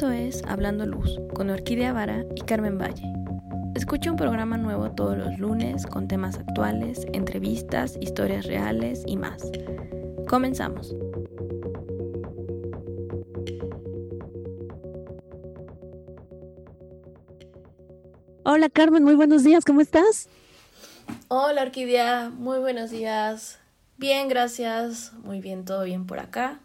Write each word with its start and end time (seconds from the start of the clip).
Esto 0.00 0.12
es 0.12 0.42
Hablando 0.48 0.86
Luz 0.86 1.20
con 1.34 1.50
Orquídea 1.50 1.92
Vara 1.92 2.24
y 2.34 2.40
Carmen 2.40 2.78
Valle. 2.78 3.04
Escucha 3.74 4.10
un 4.10 4.16
programa 4.16 4.56
nuevo 4.56 4.90
todos 4.92 5.14
los 5.18 5.38
lunes 5.38 5.86
con 5.86 6.08
temas 6.08 6.38
actuales, 6.38 7.06
entrevistas, 7.12 7.98
historias 8.00 8.46
reales 8.46 9.02
y 9.06 9.18
más. 9.18 9.42
Comenzamos. 10.26 10.96
Hola 18.44 18.70
Carmen, 18.70 19.04
muy 19.04 19.16
buenos 19.16 19.44
días, 19.44 19.66
¿cómo 19.66 19.82
estás? 19.82 20.30
Hola 21.28 21.60
Orquídea, 21.60 22.30
muy 22.30 22.58
buenos 22.58 22.90
días. 22.90 23.58
Bien, 23.98 24.28
gracias. 24.28 25.12
Muy 25.22 25.42
bien, 25.42 25.66
todo 25.66 25.84
bien 25.84 26.06
por 26.06 26.20
acá. 26.20 26.58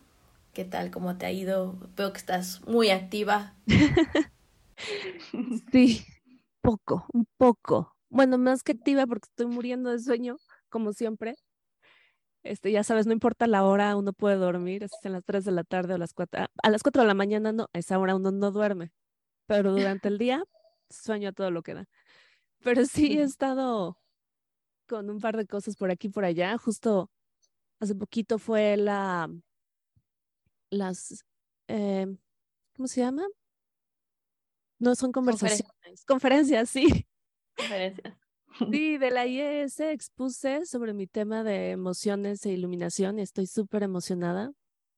¿Qué 0.55 0.63
tal? 0.63 0.89
¿Cómo 0.89 1.17
te 1.17 1.25
ha 1.25 1.33
ido? 1.33 1.75
Veo 1.97 2.13
que 2.13 2.17
estás 2.17 2.65
muy 2.65 2.89
activa. 2.89 3.55
sí, 5.73 6.05
poco, 6.61 7.05
un 7.11 7.27
poco. 7.35 7.93
Bueno, 8.07 8.37
más 8.37 8.63
que 8.63 8.71
activa 8.71 9.05
porque 9.05 9.27
estoy 9.29 9.47
muriendo 9.47 9.89
de 9.89 9.99
sueño, 9.99 10.37
como 10.69 10.93
siempre. 10.93 11.35
Este, 12.41 12.71
ya 12.71 12.85
sabes, 12.85 13.05
no 13.05 13.11
importa 13.11 13.47
la 13.47 13.65
hora, 13.65 13.97
uno 13.97 14.13
puede 14.13 14.37
dormir, 14.37 14.83
es 14.83 14.91
en 15.03 15.11
las 15.11 15.25
3 15.25 15.43
de 15.43 15.51
la 15.51 15.65
tarde 15.65 15.93
o 15.93 15.97
las 15.97 16.13
4. 16.13 16.45
A 16.63 16.69
las 16.69 16.83
4 16.83 17.01
de 17.01 17.07
la 17.09 17.15
mañana 17.15 17.51
no, 17.51 17.67
a 17.73 17.77
esa 17.77 17.99
hora 17.99 18.15
uno 18.15 18.31
no 18.31 18.51
duerme. 18.51 18.93
Pero 19.47 19.73
durante 19.73 20.07
el 20.07 20.17
día 20.17 20.41
sueño 20.89 21.29
a 21.29 21.33
todo 21.33 21.51
lo 21.51 21.63
que 21.63 21.73
da. 21.73 21.85
Pero 22.63 22.85
sí 22.85 23.19
he 23.19 23.23
estado 23.23 23.99
con 24.87 25.09
un 25.09 25.19
par 25.19 25.35
de 25.35 25.47
cosas 25.47 25.75
por 25.75 25.91
aquí 25.91 26.07
y 26.07 26.11
por 26.11 26.23
allá. 26.23 26.57
Justo 26.57 27.11
hace 27.81 27.93
poquito 27.93 28.39
fue 28.39 28.77
la 28.77 29.29
las, 30.75 31.26
eh, 31.68 32.07
¿cómo 32.76 32.87
se 32.87 33.01
llama? 33.01 33.23
No 34.79 34.95
son 34.95 35.12
conversaciones, 35.12 36.05
conferencias, 36.05 36.70
sí. 36.70 37.07
Conferencias. 37.55 38.13
Sí, 38.71 38.98
de 38.98 39.12
la 39.12 39.26
IES 39.26 39.79
expuse 39.81 40.65
sobre 40.65 40.93
mi 40.93 41.07
tema 41.07 41.43
de 41.43 41.71
emociones 41.71 42.46
e 42.46 42.51
iluminación 42.51 43.20
y 43.20 43.21
estoy 43.21 43.48
súper 43.48 43.84
emocionada. 43.84 44.51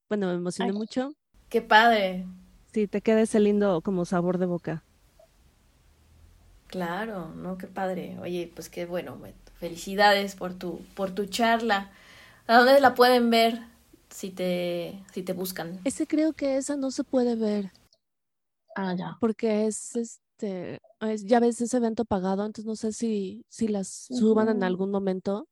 Bueno, 0.09 0.27
me 0.27 0.33
emocioné 0.33 0.73
mucho. 0.73 1.11
¡Qué 1.49 1.61
padre! 1.61 2.25
Sí, 2.73 2.87
te 2.87 3.01
queda 3.01 3.21
ese 3.21 3.39
lindo 3.39 3.81
como 3.81 4.05
sabor 4.05 4.37
de 4.37 4.45
boca. 4.45 4.83
Claro, 6.67 7.29
¿no? 7.29 7.57
Qué 7.57 7.67
padre. 7.67 8.17
Oye, 8.19 8.51
pues 8.53 8.69
qué 8.69 8.85
bueno. 8.85 9.17
Felicidades 9.59 10.35
por 10.35 10.53
tu, 10.53 10.81
por 10.93 11.11
tu 11.11 11.25
charla. 11.25 11.89
¿A 12.45 12.57
dónde 12.57 12.79
la 12.79 12.93
pueden 12.93 13.29
ver? 13.29 13.61
Si 14.09 14.31
te, 14.31 15.03
si 15.13 15.23
te 15.23 15.33
buscan. 15.33 15.79
Ese 15.83 16.07
creo 16.07 16.33
que 16.33 16.57
esa 16.57 16.75
no 16.75 16.91
se 16.91 17.03
puede 17.03 17.35
ver. 17.35 17.71
Ah, 18.75 18.93
ya. 18.93 19.17
Porque 19.19 19.65
es 19.65 19.95
este, 19.95 20.79
ya 21.23 21.39
ves 21.39 21.59
ese 21.61 21.77
evento 21.77 22.05
pagado, 22.05 22.45
entonces 22.45 22.65
no 22.65 22.75
sé 22.75 22.91
si, 22.91 23.45
si 23.49 23.67
las 23.67 23.87
suban 23.87 24.49
en 24.49 24.63
algún 24.63 24.91
momento. 24.91 25.47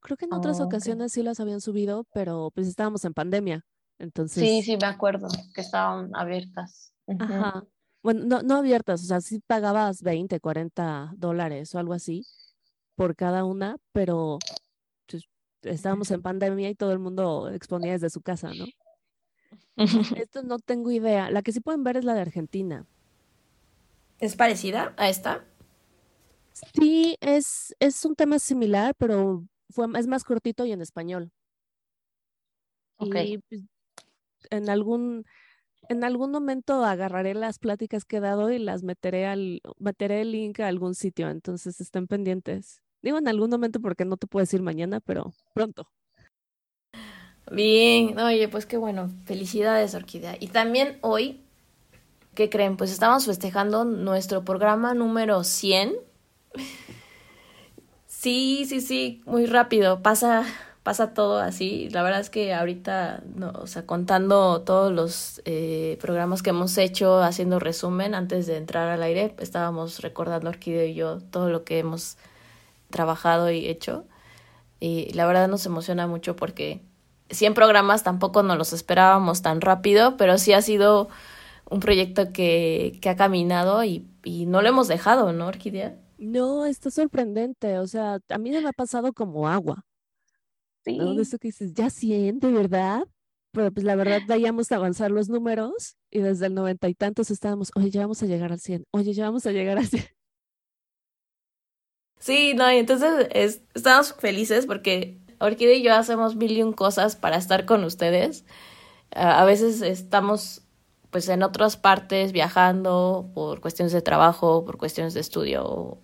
Creo 0.00 0.16
que 0.16 0.26
en 0.26 0.34
otras 0.34 0.60
oh, 0.60 0.64
ocasiones 0.64 1.12
sí 1.12 1.22
las 1.22 1.40
habían 1.40 1.60
subido, 1.60 2.04
pero 2.12 2.50
pues 2.54 2.68
estábamos 2.68 3.04
en 3.04 3.14
pandemia. 3.14 3.64
Entonces. 3.98 4.42
Sí, 4.42 4.62
sí, 4.62 4.76
me 4.76 4.86
acuerdo 4.86 5.28
que 5.54 5.60
estaban 5.60 6.14
abiertas. 6.14 6.92
Ajá. 7.18 7.64
Bueno, 8.02 8.24
no, 8.24 8.42
no 8.42 8.56
abiertas, 8.56 9.02
o 9.02 9.06
sea, 9.06 9.20
sí 9.20 9.40
pagabas 9.44 10.02
20, 10.02 10.38
40 10.38 11.14
dólares 11.16 11.74
o 11.74 11.78
algo 11.78 11.94
así 11.94 12.24
por 12.94 13.16
cada 13.16 13.44
una, 13.44 13.76
pero 13.92 14.38
estábamos 15.62 16.10
en 16.10 16.22
pandemia 16.22 16.70
y 16.70 16.74
todo 16.74 16.92
el 16.92 16.98
mundo 16.98 17.50
exponía 17.50 17.92
desde 17.92 18.10
su 18.10 18.20
casa, 18.20 18.50
¿no? 18.54 18.66
Esto 20.22 20.42
no 20.42 20.58
tengo 20.58 20.90
idea. 20.90 21.30
La 21.30 21.42
que 21.42 21.52
sí 21.52 21.60
pueden 21.60 21.84
ver 21.84 21.96
es 21.96 22.04
la 22.04 22.14
de 22.14 22.20
Argentina. 22.20 22.86
¿Es 24.18 24.36
parecida 24.36 24.94
a 24.96 25.08
esta? 25.08 25.44
Sí, 26.74 27.16
es, 27.20 27.74
es 27.78 28.04
un 28.04 28.16
tema 28.16 28.38
similar, 28.38 28.94
pero 28.98 29.44
fue, 29.70 29.86
es 29.96 30.06
más 30.08 30.24
cortito 30.24 30.64
y 30.66 30.72
en 30.72 30.82
español. 30.82 31.30
Y 33.00 33.38
pues, 33.38 33.62
en 34.50 34.68
algún, 34.68 35.24
en 35.88 36.02
algún 36.02 36.32
momento 36.32 36.84
agarraré 36.84 37.34
las 37.34 37.58
pláticas 37.58 38.04
que 38.04 38.16
he 38.16 38.20
dado 38.20 38.50
y 38.50 38.58
las 38.58 38.82
meteré 38.82 39.26
al, 39.26 39.60
meteré 39.78 40.22
el 40.22 40.32
link 40.32 40.58
a 40.60 40.68
algún 40.68 40.94
sitio, 40.94 41.30
entonces 41.30 41.80
estén 41.80 42.08
pendientes. 42.08 42.82
Digo 43.02 43.18
en 43.18 43.28
algún 43.28 43.50
momento 43.50 43.80
porque 43.80 44.04
no 44.04 44.16
te 44.16 44.26
puedo 44.26 44.42
decir 44.42 44.62
mañana, 44.62 45.00
pero 45.00 45.32
pronto. 45.54 45.88
Bien, 47.50 48.18
oye, 48.18 48.48
pues 48.48 48.66
qué 48.66 48.76
bueno. 48.76 49.10
Felicidades, 49.24 49.94
Orquídea. 49.94 50.36
Y 50.38 50.48
también 50.48 50.98
hoy, 51.00 51.40
¿qué 52.34 52.50
creen? 52.50 52.76
Pues 52.76 52.90
estamos 52.90 53.26
festejando 53.26 53.84
nuestro 53.84 54.44
programa 54.44 54.94
número 54.94 55.44
100. 55.44 55.94
Sí, 58.06 58.64
sí, 58.68 58.80
sí, 58.80 59.22
muy 59.26 59.46
rápido. 59.46 60.02
Pasa, 60.02 60.44
pasa 60.82 61.14
todo 61.14 61.38
así. 61.38 61.88
La 61.90 62.02
verdad 62.02 62.20
es 62.20 62.30
que 62.30 62.52
ahorita, 62.52 63.22
no, 63.34 63.50
o 63.50 63.66
sea, 63.66 63.86
contando 63.86 64.62
todos 64.62 64.92
los 64.92 65.40
eh, 65.44 65.96
programas 66.00 66.42
que 66.42 66.50
hemos 66.50 66.76
hecho, 66.78 67.22
haciendo 67.22 67.60
resumen 67.60 68.14
antes 68.14 68.46
de 68.46 68.56
entrar 68.56 68.88
al 68.88 69.02
aire, 69.02 69.34
estábamos 69.38 70.00
recordando 70.00 70.48
Orquídea 70.48 70.86
y 70.86 70.94
yo 70.94 71.20
todo 71.30 71.48
lo 71.48 71.64
que 71.64 71.78
hemos 71.78 72.18
trabajado 72.90 73.50
y 73.50 73.66
hecho. 73.66 74.06
Y 74.80 75.12
la 75.14 75.26
verdad 75.26 75.48
nos 75.48 75.66
emociona 75.66 76.06
mucho 76.06 76.36
porque 76.36 76.82
100 77.30 77.54
programas 77.54 78.02
tampoco 78.02 78.42
nos 78.42 78.58
los 78.58 78.72
esperábamos 78.72 79.42
tan 79.42 79.60
rápido, 79.60 80.16
pero 80.16 80.38
sí 80.38 80.52
ha 80.52 80.62
sido 80.62 81.08
un 81.70 81.80
proyecto 81.80 82.32
que, 82.32 82.98
que 83.02 83.08
ha 83.08 83.16
caminado 83.16 83.84
y, 83.84 84.08
y 84.24 84.46
no 84.46 84.62
lo 84.62 84.68
hemos 84.68 84.88
dejado, 84.88 85.32
¿no, 85.32 85.46
Orquídea? 85.46 85.98
No, 86.18 86.66
está 86.66 86.90
sorprendente. 86.90 87.78
O 87.78 87.86
sea, 87.86 88.18
a 88.28 88.38
mí 88.38 88.50
me 88.50 88.58
ha 88.66 88.72
pasado 88.72 89.12
como 89.12 89.48
agua. 89.48 89.84
Sí. 90.84 90.96
¿no? 90.96 91.14
De 91.14 91.22
eso 91.22 91.38
que 91.38 91.48
dices, 91.48 91.74
ya 91.74 91.90
100, 91.90 92.40
de 92.40 92.52
verdad. 92.52 93.06
Pero 93.52 93.72
pues 93.72 93.84
la 93.84 93.96
verdad 93.96 94.20
veíamos 94.28 94.70
avanzar 94.72 95.10
los 95.10 95.28
números 95.28 95.96
y 96.10 96.20
desde 96.20 96.46
el 96.46 96.54
noventa 96.54 96.88
y 96.88 96.94
tantos 96.94 97.30
estábamos, 97.30 97.70
oye, 97.74 97.90
ya 97.90 98.02
vamos 98.02 98.22
a 98.22 98.26
llegar 98.26 98.52
al 98.52 98.60
100, 98.60 98.84
oye, 98.90 99.12
ya 99.12 99.24
vamos 99.24 99.46
a 99.46 99.52
llegar 99.52 99.78
al 99.78 99.86
100. 99.86 100.04
Sí, 102.18 102.54
no, 102.54 102.70
y 102.72 102.76
entonces 102.78 103.28
estamos 103.74 104.14
felices 104.14 104.66
porque 104.66 105.18
Orquídea 105.40 105.74
y 105.76 105.82
yo 105.82 105.94
hacemos 105.94 106.36
mil 106.36 106.52
y 106.52 106.62
un 106.62 106.72
cosas 106.72 107.16
para 107.16 107.36
estar 107.36 107.64
con 107.64 107.84
ustedes. 107.84 108.44
a 109.12 109.44
veces 109.44 109.82
estamos 109.82 110.62
pues 111.10 111.28
en 111.28 111.42
otras 111.42 111.76
partes 111.76 112.32
viajando 112.32 113.30
por 113.34 113.60
cuestiones 113.60 113.92
de 113.92 114.02
trabajo, 114.02 114.64
por 114.64 114.76
cuestiones 114.76 115.14
de 115.14 115.20
estudio. 115.20 115.98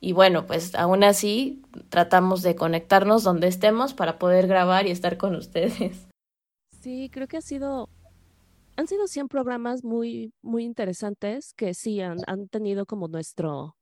Y 0.00 0.12
bueno, 0.12 0.46
pues 0.46 0.74
aún 0.74 1.04
así 1.04 1.62
tratamos 1.90 2.42
de 2.42 2.56
conectarnos 2.56 3.22
donde 3.22 3.48
estemos 3.48 3.94
para 3.94 4.18
poder 4.18 4.46
grabar 4.46 4.86
y 4.86 4.90
estar 4.90 5.16
con 5.16 5.36
ustedes. 5.36 6.08
Sí, 6.80 7.10
creo 7.12 7.28
que 7.28 7.36
ha 7.36 7.42
sido 7.42 7.88
han 8.76 8.86
sido 8.88 9.06
100 9.06 9.28
programas 9.28 9.84
muy 9.84 10.32
muy 10.40 10.64
interesantes 10.64 11.52
que 11.54 11.74
sí 11.74 12.00
han, 12.00 12.18
han 12.26 12.48
tenido 12.48 12.86
como 12.86 13.06
nuestro 13.06 13.76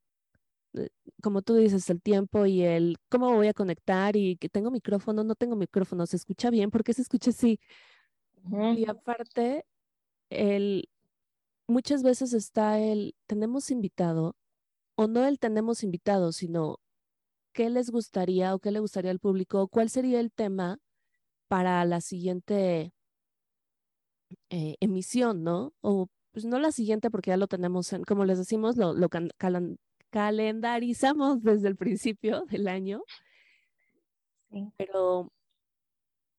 como 1.23 1.43
tú 1.43 1.55
dices, 1.55 1.89
el 1.91 2.03
tiempo 2.03 2.47
y 2.47 2.63
el 2.63 2.97
cómo 3.09 3.35
voy 3.35 3.49
a 3.49 3.55
conectar 3.55 4.17
y 4.17 4.37
que 4.37 4.49
tengo 4.49 4.71
micrófono, 4.71 5.25
no 5.25 5.35
tengo 5.35 5.57
micrófono, 5.57 6.07
se 6.07 6.17
escucha 6.17 6.51
bien, 6.51 6.71
porque 6.71 6.93
se 6.93 7.03
escucha 7.03 7.31
así? 7.31 7.61
Y 8.77 8.89
aparte, 8.89 9.65
el, 10.31 10.89
muchas 11.67 12.03
veces 12.03 12.33
está 12.33 12.79
el, 12.81 13.15
tenemos 13.27 13.71
invitado, 13.71 14.37
o 14.97 15.07
no 15.09 15.27
el 15.27 15.39
tenemos 15.39 15.83
invitado, 15.83 16.33
sino 16.33 16.79
qué 17.53 17.71
les 17.71 17.91
gustaría 17.91 18.55
o 18.55 18.59
qué 18.61 18.71
le 18.71 18.81
gustaría 18.81 19.11
al 19.11 19.21
público, 19.21 19.69
cuál 19.69 19.91
sería 19.91 20.21
el 20.21 20.33
tema 20.33 20.79
para 21.49 21.85
la 21.85 22.01
siguiente 22.01 22.93
eh, 24.51 24.77
emisión, 24.81 25.43
¿no? 25.43 25.75
O 25.81 26.09
pues 26.33 26.45
no 26.45 26.59
la 26.61 26.73
siguiente 26.73 27.11
porque 27.11 27.31
ya 27.31 27.37
lo 27.37 27.49
tenemos, 27.49 27.93
en, 27.93 28.05
como 28.05 28.25
les 28.25 28.39
decimos, 28.39 28.77
lo, 28.77 28.95
lo 28.95 29.09
calendarizamos 30.11 31.43
desde 31.43 31.69
el 31.69 31.77
principio 31.77 32.45
del 32.47 32.69
año, 32.69 33.03
pero, 34.77 35.33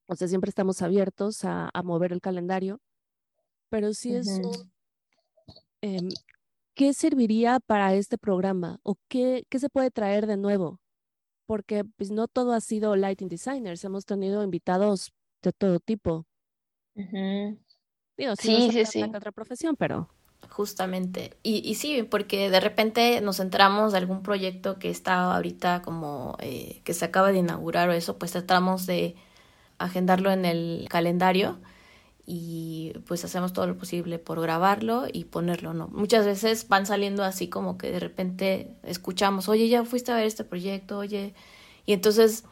o 0.05 0.15
sea, 0.15 0.27
siempre 0.27 0.49
estamos 0.49 0.81
abiertos 0.81 1.45
a, 1.45 1.69
a 1.73 1.83
mover 1.83 2.11
el 2.11 2.21
calendario, 2.21 2.81
pero 3.69 3.93
sí 3.93 4.13
es 4.15 4.27
em, 5.81 6.09
¿qué 6.73 6.93
serviría 6.93 7.59
para 7.59 7.93
este 7.95 8.17
programa? 8.17 8.79
¿O 8.83 8.95
qué, 9.07 9.45
qué 9.49 9.59
se 9.59 9.69
puede 9.69 9.91
traer 9.91 10.27
de 10.27 10.37
nuevo? 10.37 10.79
Porque 11.45 11.83
pues 11.83 12.11
no 12.11 12.27
todo 12.27 12.53
ha 12.53 12.61
sido 12.61 12.95
lighting 12.95 13.29
designers, 13.29 13.83
hemos 13.83 14.05
tenido 14.05 14.43
invitados 14.43 15.13
de 15.41 15.53
todo 15.53 15.79
tipo. 15.79 16.25
Digo, 18.17 18.35
sí, 18.35 18.69
sí, 18.71 18.85
sí. 18.85 19.03
otra 19.03 19.31
profesión, 19.31 19.75
pero 19.77 20.09
Justamente. 20.49 21.37
Y, 21.43 21.57
y 21.67 21.75
sí, 21.75 22.03
porque 22.03 22.49
de 22.49 22.59
repente 22.59 23.21
nos 23.21 23.39
entramos 23.39 23.93
de 23.93 23.99
algún 23.99 24.21
proyecto 24.21 24.79
que 24.79 24.89
está 24.89 25.35
ahorita 25.35 25.81
como 25.81 26.35
eh, 26.39 26.81
que 26.83 26.93
se 26.93 27.05
acaba 27.05 27.31
de 27.31 27.39
inaugurar 27.39 27.89
o 27.89 27.93
eso, 27.93 28.17
pues 28.17 28.31
tratamos 28.31 28.85
de 28.85 29.15
agendarlo 29.77 30.31
en 30.31 30.45
el 30.45 30.87
calendario 30.89 31.57
y 32.25 32.93
pues 33.07 33.25
hacemos 33.25 33.53
todo 33.53 33.67
lo 33.67 33.77
posible 33.77 34.19
por 34.19 34.41
grabarlo 34.41 35.05
y 35.11 35.25
ponerlo, 35.25 35.73
¿no? 35.73 35.87
Muchas 35.89 36.25
veces 36.25 36.67
van 36.67 36.85
saliendo 36.85 37.23
así 37.23 37.47
como 37.49 37.77
que 37.77 37.91
de 37.91 37.99
repente 37.99 38.75
escuchamos, 38.83 39.49
oye, 39.49 39.67
ya 39.69 39.83
fuiste 39.85 40.11
a 40.11 40.15
ver 40.15 40.25
este 40.25 40.43
proyecto, 40.43 40.99
oye, 40.99 41.33
y 41.85 41.93
entonces 41.93 42.45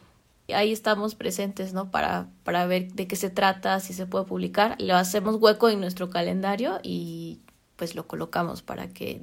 ahí 0.54 0.72
estamos 0.72 1.16
presentes, 1.16 1.74
¿no? 1.74 1.92
Para, 1.92 2.30
para 2.44 2.66
ver 2.66 2.92
de 2.94 3.08
qué 3.08 3.16
se 3.16 3.30
trata, 3.30 3.80
si 3.80 3.94
se 3.94 4.06
puede 4.06 4.26
publicar, 4.26 4.76
lo 4.80 4.96
hacemos 4.96 5.36
hueco 5.36 5.70
en 5.70 5.80
nuestro 5.82 6.10
calendario 6.10 6.80
y 6.84 7.40
pues 7.80 7.96
lo 7.96 8.06
colocamos 8.06 8.62
para 8.62 8.90
que 8.90 9.22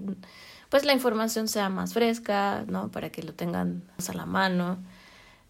pues 0.70 0.84
la 0.84 0.94
información 0.94 1.46
sea 1.46 1.68
más 1.68 1.92
fresca, 1.92 2.64
¿no? 2.66 2.90
Para 2.90 3.10
que 3.10 3.22
lo 3.22 3.34
tengan 3.34 3.84
más 3.96 4.10
a 4.10 4.14
la 4.14 4.26
mano. 4.26 4.78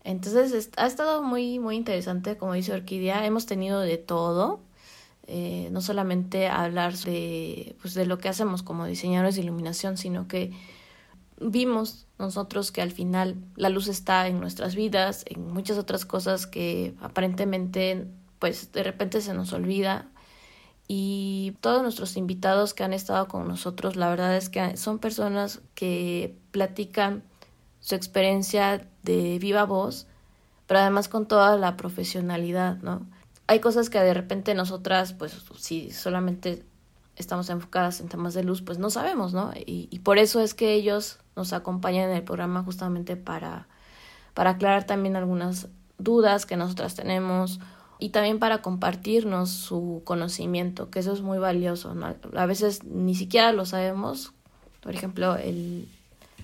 Entonces 0.04 0.70
ha 0.76 0.86
estado 0.86 1.22
muy, 1.22 1.58
muy 1.58 1.76
interesante, 1.76 2.36
como 2.36 2.52
dice 2.52 2.72
Orquídea, 2.74 3.24
hemos 3.24 3.46
tenido 3.46 3.80
de 3.80 3.96
todo, 3.96 4.60
eh, 5.26 5.68
no 5.72 5.80
solamente 5.80 6.48
hablar 6.48 6.96
de, 6.98 7.76
pues, 7.80 7.94
de 7.94 8.06
lo 8.06 8.18
que 8.18 8.28
hacemos 8.28 8.62
como 8.62 8.86
diseñadores 8.86 9.36
de 9.36 9.42
iluminación, 9.42 9.96
sino 9.96 10.28
que 10.28 10.52
vimos 11.40 12.06
nosotros 12.18 12.72
que 12.72 12.82
al 12.82 12.90
final 12.90 13.36
la 13.56 13.68
luz 13.68 13.88
está 13.88 14.26
en 14.26 14.40
nuestras 14.40 14.74
vidas, 14.74 15.24
en 15.26 15.52
muchas 15.52 15.78
otras 15.78 16.04
cosas 16.04 16.46
que 16.46 16.94
aparentemente 17.00 18.06
pues 18.38 18.72
de 18.72 18.82
repente 18.82 19.20
se 19.20 19.32
nos 19.32 19.52
olvida 19.52 20.08
y 20.88 21.56
todos 21.60 21.82
nuestros 21.82 22.16
invitados 22.16 22.74
que 22.74 22.84
han 22.84 22.92
estado 22.92 23.26
con 23.28 23.48
nosotros, 23.48 23.96
la 23.96 24.08
verdad 24.08 24.36
es 24.36 24.48
que 24.48 24.76
son 24.76 24.98
personas 24.98 25.60
que 25.74 26.36
platican 26.52 27.24
su 27.80 27.94
experiencia 27.94 28.86
de 29.02 29.38
viva 29.38 29.64
voz, 29.64 30.06
pero 30.66 30.80
además 30.80 31.08
con 31.08 31.26
toda 31.26 31.56
la 31.56 31.76
profesionalidad, 31.76 32.78
¿no? 32.78 33.06
Hay 33.48 33.60
cosas 33.60 33.90
que 33.90 34.00
de 34.00 34.14
repente 34.14 34.54
nosotras, 34.54 35.12
pues 35.12 35.40
si 35.56 35.90
solamente 35.92 36.64
estamos 37.16 37.48
enfocadas 37.48 38.00
en 38.00 38.08
temas 38.08 38.34
de 38.34 38.44
luz, 38.44 38.62
pues 38.62 38.78
no 38.78 38.90
sabemos, 38.90 39.32
¿no? 39.32 39.52
Y, 39.54 40.00
por 40.00 40.18
eso 40.18 40.40
es 40.40 40.54
que 40.54 40.74
ellos 40.74 41.18
nos 41.34 41.52
acompañan 41.52 42.10
en 42.10 42.16
el 42.16 42.22
programa 42.22 42.62
justamente 42.62 43.16
para, 43.16 43.68
para 44.34 44.50
aclarar 44.50 44.84
también 44.84 45.16
algunas 45.16 45.68
dudas 45.98 46.44
que 46.46 46.56
nosotras 46.56 46.94
tenemos 46.94 47.60
y 47.98 48.10
también 48.10 48.38
para 48.38 48.60
compartirnos 48.62 49.50
su 49.50 50.02
conocimiento, 50.04 50.90
que 50.90 50.98
eso 50.98 51.12
es 51.12 51.22
muy 51.22 51.38
valioso. 51.38 51.94
A 52.34 52.46
veces 52.46 52.84
ni 52.84 53.14
siquiera 53.14 53.52
lo 53.52 53.64
sabemos. 53.64 54.32
Por 54.80 54.94
ejemplo, 54.94 55.36
el, 55.36 55.88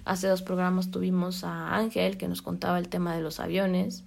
hace 0.04 0.28
dos 0.28 0.42
programas 0.42 0.90
tuvimos 0.90 1.44
a 1.44 1.76
Ángel 1.76 2.16
que 2.16 2.28
nos 2.28 2.42
contaba 2.42 2.78
el 2.78 2.88
tema 2.88 3.14
de 3.14 3.20
los 3.20 3.38
aviones 3.38 4.04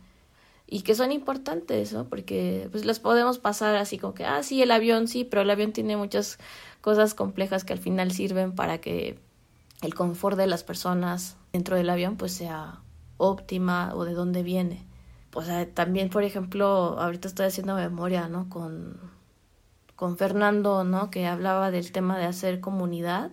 y 0.67 0.81
que 0.81 0.95
son 0.95 1.11
importantes, 1.11 1.93
¿no? 1.93 2.05
Porque 2.05 2.67
pues 2.71 2.83
las 2.85 2.99
podemos 2.99 3.37
pasar 3.37 3.75
así 3.75 3.99
como 3.99 4.15
que, 4.15 4.25
ah, 4.25 4.41
sí, 4.41 4.63
el 4.63 4.71
avión, 4.71 5.07
sí, 5.07 5.23
pero 5.23 5.43
el 5.43 5.49
avión 5.51 5.71
tiene 5.71 5.97
muchas 5.97 6.39
cosas 6.81 7.13
complejas 7.13 7.63
que 7.63 7.73
al 7.73 7.79
final 7.79 8.11
sirven 8.11 8.53
para 8.53 8.79
que 8.79 9.19
el 9.83 9.93
confort 9.93 10.37
de 10.37 10.47
las 10.47 10.63
personas 10.63 11.37
dentro 11.53 11.75
del 11.75 11.89
avión 11.91 12.15
pues 12.15 12.31
sea 12.31 12.79
óptima 13.17 13.93
o 13.93 14.03
de 14.03 14.13
dónde 14.13 14.41
viene 14.41 14.83
o 15.35 15.41
sea, 15.43 15.69
también, 15.69 16.09
por 16.09 16.23
ejemplo, 16.23 16.97
ahorita 16.97 17.27
estoy 17.27 17.47
haciendo 17.47 17.75
memoria, 17.75 18.29
¿no? 18.29 18.49
Con, 18.49 18.97
con 19.97 20.17
Fernando, 20.17 20.85
¿no? 20.85 21.11
Que 21.11 21.27
hablaba 21.27 21.71
del 21.71 21.91
tema 21.91 22.17
de 22.17 22.23
hacer 22.23 22.61
comunidad. 22.61 23.31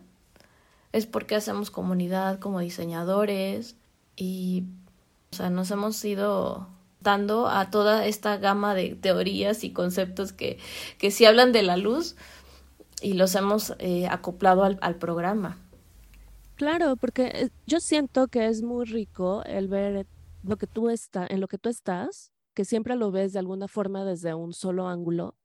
Es 0.90 1.06
porque 1.06 1.36
hacemos 1.36 1.70
comunidad 1.70 2.40
como 2.40 2.58
diseñadores 2.58 3.76
y, 4.16 4.64
o 5.30 5.36
sea, 5.36 5.48
nos 5.48 5.70
hemos 5.70 6.04
ido 6.04 6.68
dando 7.00 7.48
a 7.48 7.70
toda 7.70 8.04
esta 8.04 8.36
gama 8.36 8.74
de 8.74 8.96
teorías 8.96 9.62
y 9.62 9.72
conceptos 9.72 10.32
que, 10.32 10.58
que 10.98 11.12
sí 11.12 11.24
hablan 11.24 11.52
de 11.52 11.62
la 11.62 11.76
luz 11.76 12.16
y 13.00 13.14
los 13.14 13.34
hemos 13.36 13.74
eh, 13.78 14.08
acoplado 14.08 14.64
al, 14.64 14.78
al 14.82 14.96
programa. 14.96 15.56
Claro, 16.56 16.96
porque 16.96 17.26
eh, 17.26 17.50
yo 17.66 17.78
siento 17.78 18.26
que 18.26 18.46
es 18.46 18.62
muy 18.62 18.86
rico 18.86 19.44
el 19.44 19.68
ver 19.68 20.06
lo 20.42 20.56
que 20.56 20.66
tú 20.66 20.90
está, 20.90 21.26
en 21.28 21.40
lo 21.40 21.48
que 21.48 21.58
tú 21.58 21.68
estás, 21.68 22.32
que 22.54 22.64
siempre 22.64 22.96
lo 22.96 23.10
ves 23.10 23.32
de 23.32 23.38
alguna 23.38 23.68
forma 23.68 24.04
desde 24.04 24.34
un 24.34 24.52
solo 24.52 24.88
ángulo, 24.88 25.36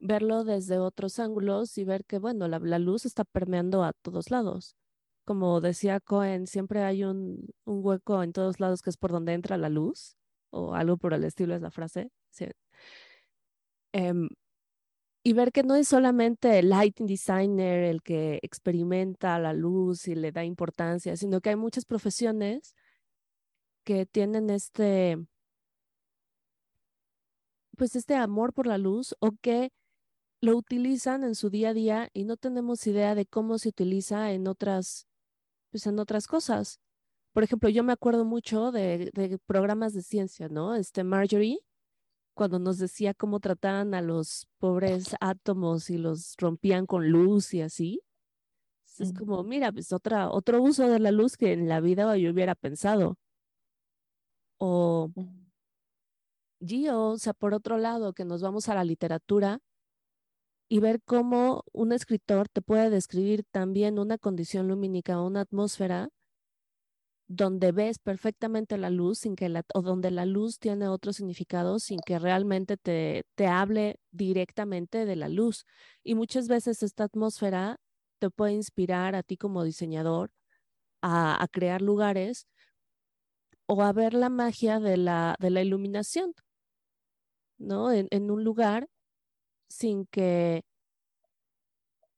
verlo 0.00 0.44
desde 0.44 0.78
otros 0.78 1.18
ángulos 1.18 1.76
y 1.78 1.84
ver 1.84 2.04
que, 2.04 2.18
bueno, 2.18 2.48
la, 2.48 2.78
luz 2.78 3.04
está 3.06 3.24
permeando 3.24 3.84
a 3.84 3.92
todos 3.92 4.30
lados. 4.30 4.76
Como 5.24 5.60
decía 5.60 6.00
Cohen, 6.00 6.46
siempre 6.46 6.82
hay 6.82 7.04
un, 7.04 7.46
hueco 7.66 8.22
en 8.22 8.32
todos 8.32 8.60
lados 8.60 8.82
que 8.82 8.90
es 8.90 8.96
por 8.96 9.12
donde 9.12 9.34
entra 9.34 9.58
la 9.58 9.68
luz, 9.68 10.16
o 10.50 10.74
algo 10.74 10.96
por 10.96 11.14
el 11.14 11.24
estilo 11.24 11.54
es 11.54 11.62
la 11.62 11.70
frase. 11.70 12.10
Em, 13.92 14.28
y 15.22 15.32
ver 15.34 15.52
que 15.52 15.62
no 15.62 15.74
es 15.74 15.88
solamente 15.88 16.58
el 16.58 16.70
lighting 16.70 17.06
designer 17.06 17.84
el 17.84 18.02
que 18.02 18.38
experimenta 18.42 19.38
la 19.38 19.52
luz 19.52 20.08
y 20.08 20.14
le 20.14 20.32
da 20.32 20.44
importancia, 20.44 21.16
sino 21.16 21.40
que 21.40 21.50
hay 21.50 21.56
muchas 21.56 21.84
profesiones 21.84 22.74
que 23.84 24.06
tienen 24.06 24.50
este, 24.50 25.18
pues 27.76 27.96
este 27.96 28.14
amor 28.14 28.52
por 28.52 28.66
la 28.66 28.78
luz 28.78 29.14
o 29.20 29.32
que 29.40 29.72
lo 30.40 30.56
utilizan 30.56 31.24
en 31.24 31.34
su 31.34 31.50
día 31.50 31.70
a 31.70 31.74
día 31.74 32.08
y 32.12 32.24
no 32.24 32.36
tenemos 32.36 32.86
idea 32.86 33.14
de 33.14 33.26
cómo 33.26 33.58
se 33.58 33.68
utiliza 33.70 34.32
en 34.32 34.48
otras, 34.48 35.06
pues 35.70 35.86
en 35.86 35.98
otras 35.98 36.26
cosas. 36.26 36.80
Por 37.32 37.44
ejemplo, 37.44 37.68
yo 37.68 37.84
me 37.84 37.92
acuerdo 37.92 38.24
mucho 38.24 38.72
de, 38.72 39.10
de 39.14 39.38
programas 39.46 39.92
de 39.92 40.02
ciencia, 40.02 40.48
¿no? 40.48 40.74
Este 40.74 41.04
Marjorie, 41.04 41.60
cuando 42.34 42.58
nos 42.58 42.78
decía 42.78 43.14
cómo 43.14 43.38
trataban 43.40 43.94
a 43.94 44.02
los 44.02 44.48
pobres 44.58 45.14
átomos 45.20 45.90
y 45.90 45.98
los 45.98 46.34
rompían 46.38 46.86
con 46.86 47.08
luz 47.10 47.54
y 47.54 47.62
así. 47.62 48.00
Es 48.98 49.14
como, 49.14 49.42
mira, 49.44 49.72
pues 49.72 49.92
otra, 49.92 50.30
otro 50.30 50.62
uso 50.62 50.86
de 50.88 50.98
la 50.98 51.10
luz 51.10 51.36
que 51.38 51.52
en 51.52 51.68
la 51.68 51.80
vida 51.80 52.16
yo 52.18 52.30
hubiera 52.30 52.54
pensado. 52.54 53.16
O 54.60 55.10
Gio, 56.60 57.08
o 57.12 57.18
sea, 57.18 57.32
por 57.32 57.54
otro 57.54 57.78
lado, 57.78 58.12
que 58.12 58.24
nos 58.26 58.42
vamos 58.42 58.68
a 58.68 58.74
la 58.74 58.84
literatura 58.84 59.60
y 60.68 60.78
ver 60.78 61.00
cómo 61.04 61.64
un 61.72 61.92
escritor 61.92 62.48
te 62.48 62.62
puede 62.62 62.90
describir 62.90 63.44
también 63.50 63.98
una 63.98 64.18
condición 64.18 64.68
lumínica 64.68 65.20
o 65.20 65.26
una 65.26 65.40
atmósfera 65.40 66.10
donde 67.28 67.72
ves 67.72 67.98
perfectamente 67.98 68.76
la 68.76 68.90
luz 68.90 69.20
sin 69.20 69.36
que 69.36 69.48
la, 69.48 69.64
o 69.72 69.82
donde 69.82 70.10
la 70.10 70.26
luz 70.26 70.58
tiene 70.58 70.88
otro 70.88 71.12
significado 71.12 71.78
sin 71.78 72.00
que 72.04 72.18
realmente 72.18 72.76
te, 72.76 73.24
te 73.36 73.46
hable 73.46 74.00
directamente 74.10 75.06
de 75.06 75.16
la 75.16 75.28
luz. 75.28 75.64
Y 76.02 76.14
muchas 76.14 76.48
veces 76.48 76.82
esta 76.82 77.04
atmósfera 77.04 77.76
te 78.18 78.30
puede 78.30 78.52
inspirar 78.52 79.14
a 79.14 79.22
ti 79.22 79.36
como 79.36 79.64
diseñador 79.64 80.30
a, 81.02 81.42
a 81.42 81.48
crear 81.48 81.82
lugares 81.82 82.46
o 83.72 83.82
a 83.82 83.92
ver 83.92 84.14
la 84.14 84.30
magia 84.30 84.80
de 84.80 84.96
la, 84.96 85.36
de 85.38 85.48
la 85.48 85.62
iluminación, 85.62 86.34
¿no? 87.56 87.92
En, 87.92 88.30
un 88.32 88.42
lugar 88.42 88.88
sin 89.68 90.06
que, 90.06 90.64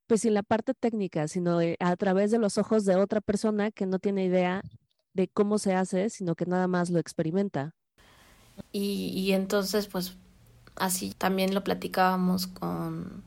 pues 0.07 0.23
sin 0.23 0.33
la 0.33 0.43
parte 0.43 0.73
técnica, 0.73 1.29
sino 1.29 1.59
a 1.79 1.97
través 1.97 2.31
de 2.31 2.39
los 2.39 2.57
ojos 2.57 2.87
de 2.87 2.97
otra 2.97 3.21
persona 3.21 3.71
que 3.71 3.85
no 3.85 3.99
tiene 3.99 4.25
idea 4.25 4.63
de 5.13 5.29
cómo 5.29 5.59
se 5.59 5.75
hace, 5.75 6.09
sino 6.09 6.37
que 6.37 6.47
nada 6.47 6.69
más 6.69 6.89
lo 6.89 6.99
experimenta. 6.99 7.75
Y, 8.73 9.13
y 9.15 9.33
entonces, 9.33 9.89
pues 9.89 10.17
así 10.77 11.13
también 11.13 11.53
lo 11.53 11.63
platicábamos 11.63 12.47
con, 12.47 13.25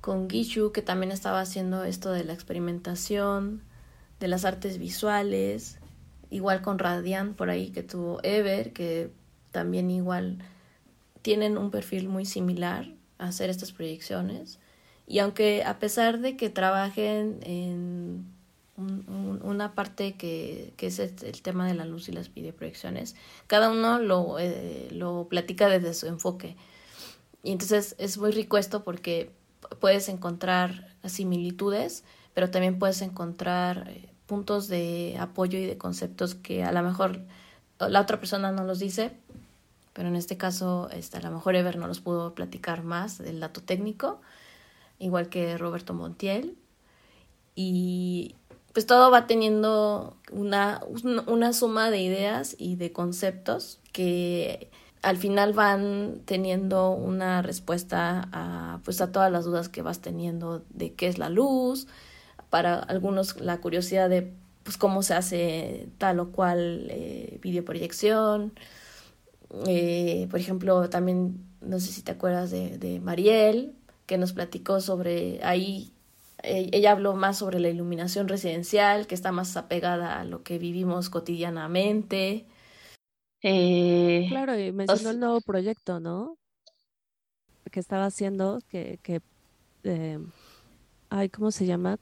con 0.00 0.30
Gishu, 0.30 0.70
que 0.70 0.82
también 0.82 1.10
estaba 1.10 1.40
haciendo 1.40 1.82
esto 1.82 2.12
de 2.12 2.22
la 2.22 2.34
experimentación, 2.34 3.62
de 4.20 4.28
las 4.28 4.44
artes 4.44 4.78
visuales, 4.78 5.80
igual 6.32 6.62
con 6.62 6.78
Radiant 6.78 7.36
por 7.36 7.50
ahí 7.50 7.70
que 7.70 7.82
tuvo 7.82 8.18
Ever, 8.22 8.72
que 8.72 9.10
también 9.52 9.90
igual 9.90 10.38
tienen 11.20 11.58
un 11.58 11.70
perfil 11.70 12.08
muy 12.08 12.24
similar 12.24 12.88
a 13.18 13.28
hacer 13.28 13.50
estas 13.50 13.72
proyecciones. 13.72 14.58
Y 15.06 15.18
aunque 15.18 15.62
a 15.64 15.78
pesar 15.78 16.20
de 16.20 16.36
que 16.36 16.48
trabajen 16.48 17.38
en 17.42 18.32
una 18.76 19.74
parte 19.74 20.14
que, 20.14 20.72
que 20.76 20.86
es 20.86 20.98
el, 20.98 21.42
tema 21.42 21.66
de 21.68 21.74
la 21.74 21.84
luz 21.84 22.08
y 22.08 22.12
las 22.12 22.32
videoproyecciones, 22.32 23.14
cada 23.46 23.70
uno 23.70 23.98
lo, 23.98 24.38
eh, 24.38 24.88
lo 24.90 25.28
platica 25.28 25.68
desde 25.68 25.92
su 25.92 26.06
enfoque. 26.06 26.56
Y 27.42 27.52
entonces 27.52 27.94
es 27.98 28.16
muy 28.16 28.32
rico 28.32 28.56
esto 28.56 28.82
porque 28.82 29.30
puedes 29.80 30.08
encontrar 30.08 30.96
similitudes, 31.04 32.04
pero 32.32 32.50
también 32.50 32.78
puedes 32.78 33.02
encontrar 33.02 33.88
eh, 33.90 34.08
puntos 34.26 34.68
de 34.68 35.16
apoyo 35.18 35.58
y 35.58 35.66
de 35.66 35.78
conceptos 35.78 36.34
que 36.34 36.64
a 36.64 36.72
lo 36.72 36.82
mejor 36.82 37.20
la 37.78 38.00
otra 38.00 38.18
persona 38.18 38.52
no 38.52 38.64
los 38.64 38.78
dice, 38.78 39.12
pero 39.92 40.08
en 40.08 40.16
este 40.16 40.36
caso 40.36 40.88
este, 40.92 41.18
a 41.18 41.20
lo 41.20 41.30
mejor 41.30 41.56
Ever 41.56 41.76
no 41.76 41.86
los 41.86 42.00
pudo 42.00 42.34
platicar 42.34 42.82
más 42.82 43.18
del 43.18 43.40
dato 43.40 43.60
técnico, 43.60 44.20
igual 44.98 45.28
que 45.28 45.58
Roberto 45.58 45.94
Montiel. 45.94 46.56
Y 47.54 48.34
pues 48.72 48.86
todo 48.86 49.10
va 49.10 49.26
teniendo 49.26 50.16
una, 50.30 50.80
una 51.26 51.52
suma 51.52 51.90
de 51.90 52.00
ideas 52.00 52.56
y 52.58 52.76
de 52.76 52.92
conceptos 52.92 53.80
que 53.92 54.70
al 55.02 55.18
final 55.18 55.52
van 55.52 56.22
teniendo 56.24 56.90
una 56.90 57.42
respuesta 57.42 58.28
a, 58.32 58.80
pues 58.84 59.00
a 59.00 59.12
todas 59.12 59.30
las 59.30 59.44
dudas 59.44 59.68
que 59.68 59.82
vas 59.82 60.00
teniendo 60.00 60.64
de 60.70 60.94
qué 60.94 61.08
es 61.08 61.18
la 61.18 61.28
luz, 61.28 61.88
para 62.52 62.80
algunos 62.80 63.40
la 63.40 63.62
curiosidad 63.62 64.10
de 64.10 64.30
pues 64.62 64.76
cómo 64.76 65.02
se 65.02 65.14
hace 65.14 65.88
tal 65.96 66.20
o 66.20 66.32
cual 66.32 66.86
eh, 66.90 67.38
videoproyección. 67.40 68.52
Eh, 69.66 70.28
por 70.30 70.38
ejemplo, 70.38 70.90
también, 70.90 71.46
no 71.62 71.80
sé 71.80 71.90
si 71.90 72.02
te 72.02 72.12
acuerdas 72.12 72.50
de, 72.50 72.76
de 72.76 73.00
Mariel, 73.00 73.74
que 74.04 74.18
nos 74.18 74.34
platicó 74.34 74.82
sobre 74.82 75.42
ahí, 75.42 75.94
eh, 76.42 76.68
ella 76.72 76.92
habló 76.92 77.14
más 77.14 77.38
sobre 77.38 77.58
la 77.58 77.70
iluminación 77.70 78.28
residencial, 78.28 79.06
que 79.06 79.14
está 79.14 79.32
más 79.32 79.56
apegada 79.56 80.20
a 80.20 80.24
lo 80.24 80.42
que 80.42 80.58
vivimos 80.58 81.08
cotidianamente. 81.08 82.44
Eh, 83.40 84.26
claro, 84.28 84.58
y 84.58 84.72
mencionó 84.72 85.08
el 85.08 85.20
nuevo 85.20 85.40
proyecto, 85.40 86.00
¿no? 86.00 86.36
Que 87.70 87.80
estaba 87.80 88.04
haciendo, 88.04 88.58
que, 88.68 88.98
que 89.02 89.22
ay, 91.08 91.30
¿cómo 91.30 91.50
se 91.50 91.64
llama? 91.64 91.98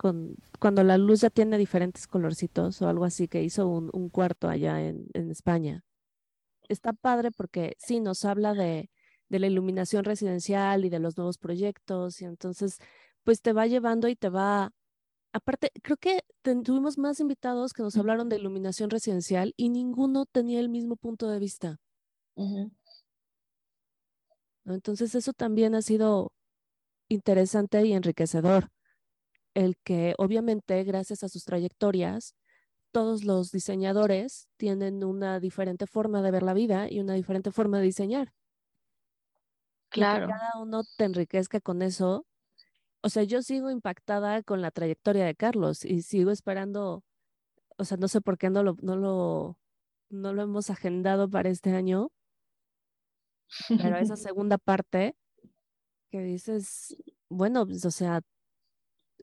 Con, 0.00 0.36
cuando 0.58 0.82
la 0.84 0.98
luz 0.98 1.20
ya 1.20 1.30
tiene 1.30 1.58
diferentes 1.58 2.06
colorcitos 2.06 2.80
o 2.82 2.88
algo 2.88 3.04
así, 3.04 3.28
que 3.28 3.42
hizo 3.42 3.68
un, 3.68 3.90
un 3.92 4.08
cuarto 4.08 4.48
allá 4.48 4.80
en, 4.80 5.06
en, 5.14 5.30
España. 5.30 5.84
Está 6.68 6.92
padre 6.92 7.30
porque 7.30 7.74
sí, 7.78 8.00
nos 8.00 8.24
habla 8.24 8.54
de, 8.54 8.90
de 9.28 9.38
la 9.38 9.48
iluminación 9.48 10.04
residencial 10.04 10.84
y 10.84 10.90
de 10.90 10.98
los 11.00 11.16
nuevos 11.16 11.38
proyectos, 11.38 12.20
y 12.22 12.24
entonces, 12.24 12.78
pues 13.24 13.42
te 13.42 13.52
va 13.52 13.66
llevando 13.66 14.08
y 14.08 14.16
te 14.16 14.28
va 14.30 14.72
aparte, 15.32 15.70
creo 15.82 15.96
que 15.96 16.20
tuvimos 16.64 16.98
más 16.98 17.20
invitados 17.20 17.72
que 17.72 17.82
nos 17.82 17.96
hablaron 17.96 18.28
de 18.28 18.36
iluminación 18.36 18.90
residencial 18.90 19.54
y 19.56 19.70
ninguno 19.70 20.26
tenía 20.26 20.60
el 20.60 20.68
mismo 20.68 20.96
punto 20.96 21.28
de 21.28 21.38
vista. 21.38 21.78
Entonces, 24.64 25.14
eso 25.14 25.32
también 25.32 25.74
ha 25.74 25.82
sido 25.82 26.32
interesante 27.08 27.84
y 27.84 27.92
enriquecedor. 27.92 28.68
El 29.54 29.76
que, 29.78 30.14
obviamente, 30.18 30.82
gracias 30.84 31.22
a 31.22 31.28
sus 31.28 31.44
trayectorias, 31.44 32.34
todos 32.90 33.24
los 33.24 33.52
diseñadores 33.52 34.48
tienen 34.56 35.04
una 35.04 35.40
diferente 35.40 35.86
forma 35.86 36.22
de 36.22 36.30
ver 36.30 36.42
la 36.42 36.54
vida 36.54 36.90
y 36.90 37.00
una 37.00 37.14
diferente 37.14 37.50
forma 37.50 37.78
de 37.78 37.84
diseñar. 37.84 38.32
Claro. 39.88 40.26
cada 40.26 40.58
uno 40.58 40.84
te 40.96 41.04
enriquezca 41.04 41.60
con 41.60 41.82
eso 41.82 42.26
o 43.02 43.08
sea, 43.08 43.24
yo 43.24 43.42
sigo 43.42 43.70
impactada 43.70 44.42
con 44.42 44.62
la 44.62 44.70
trayectoria 44.70 45.24
de 45.26 45.34
Carlos 45.34 45.84
y 45.84 46.02
sigo 46.02 46.30
esperando, 46.30 47.02
o 47.76 47.84
sea, 47.84 47.96
no 47.96 48.06
sé 48.06 48.20
por 48.20 48.38
qué 48.38 48.48
no 48.48 48.62
lo, 48.62 48.76
no 48.80 48.94
lo, 48.96 49.58
no 50.08 50.32
lo 50.32 50.42
hemos 50.42 50.70
agendado 50.70 51.28
para 51.28 51.50
este 51.50 51.74
año, 51.74 52.10
pero 53.68 53.96
esa 53.96 54.16
segunda 54.16 54.56
parte 54.56 55.16
que 56.10 56.20
dices, 56.20 56.96
bueno, 57.28 57.66
pues, 57.66 57.84
o 57.84 57.90
sea, 57.90 58.20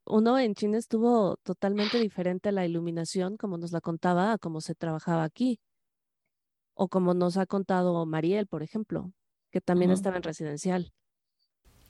uno 0.09 0.39
en 0.39 0.55
China 0.55 0.77
estuvo 0.77 1.37
totalmente 1.43 1.99
diferente 1.99 2.51
la 2.51 2.65
iluminación, 2.65 3.37
como 3.37 3.57
nos 3.57 3.71
la 3.71 3.79
contaba, 3.79 4.33
a 4.33 4.37
cómo 4.37 4.59
se 4.59 4.75
trabajaba 4.75 5.23
aquí. 5.23 5.59
O 6.73 6.87
como 6.87 7.13
nos 7.13 7.37
ha 7.37 7.45
contado 7.45 8.05
Mariel, 8.05 8.47
por 8.47 8.63
ejemplo, 8.63 9.11
que 9.51 9.61
también 9.61 9.91
estaba 9.91 10.17
en 10.17 10.23
residencial. 10.23 10.91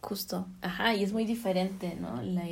Justo, 0.01 0.47
ajá, 0.61 0.95
y 0.95 1.03
es 1.03 1.13
muy 1.13 1.25
diferente, 1.25 1.95
¿no? 1.95 2.21
La, 2.21 2.43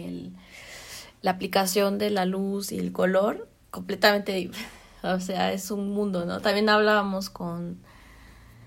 la 1.22 1.32
aplicación 1.32 1.98
de 1.98 2.12
la 2.12 2.26
luz 2.26 2.72
y 2.72 2.80
el 2.80 2.92
color, 2.92 3.50
completamente, 3.70 4.50
o 5.04 5.20
sea, 5.20 5.52
es 5.52 5.72
un 5.72 5.90
mundo, 5.90 6.26
¿no? 6.26 6.42
También 6.42 6.70
hablábamos 6.70 7.30
con, 7.30 7.80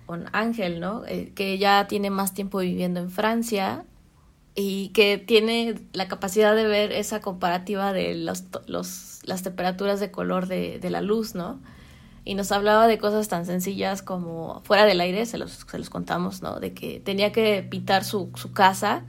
con 0.07 0.27
Ángel, 0.33 0.81
¿no? 0.81 1.07
Eh, 1.07 1.33
que 1.35 1.57
ya 1.59 1.87
tiene 1.87 2.11
más 2.11 2.35
tiempo 2.35 2.59
viviendo 2.59 3.01
en 3.01 3.11
Francia 3.11 3.85
y 4.61 4.91
que 4.91 5.19
tiene 5.19 5.77
la 5.93 6.07
capacidad 6.07 6.55
de 6.55 6.67
ver 6.67 6.93
esa 6.93 7.21
comparativa 7.21 7.93
de 7.93 8.15
los, 8.15 8.45
las 8.67 9.43
temperaturas 9.43 10.01
de 10.01 10.11
color 10.11 10.47
de, 10.47 10.79
de 10.79 10.91
la 10.91 11.01
luz, 11.01 11.35
¿no? 11.35 11.59
y 12.25 12.35
nos 12.35 12.53
hablaba 12.53 12.87
de 12.87 12.99
cosas 12.99 13.29
tan 13.29 13.47
sencillas 13.47 14.03
como 14.03 14.61
fuera 14.65 14.85
del 14.85 15.01
aire, 15.01 15.27
se 15.27 15.39
los, 15.39 15.65
se 15.69 15.79
los 15.79 15.91
contamos, 15.91 16.43
¿no? 16.43 16.61
De 16.61 16.75
que 16.75 17.01
tenía 17.01 17.33
que 17.33 17.67
pintar 17.69 18.05
su, 18.05 18.31
su 18.35 18.53
casa 18.53 19.05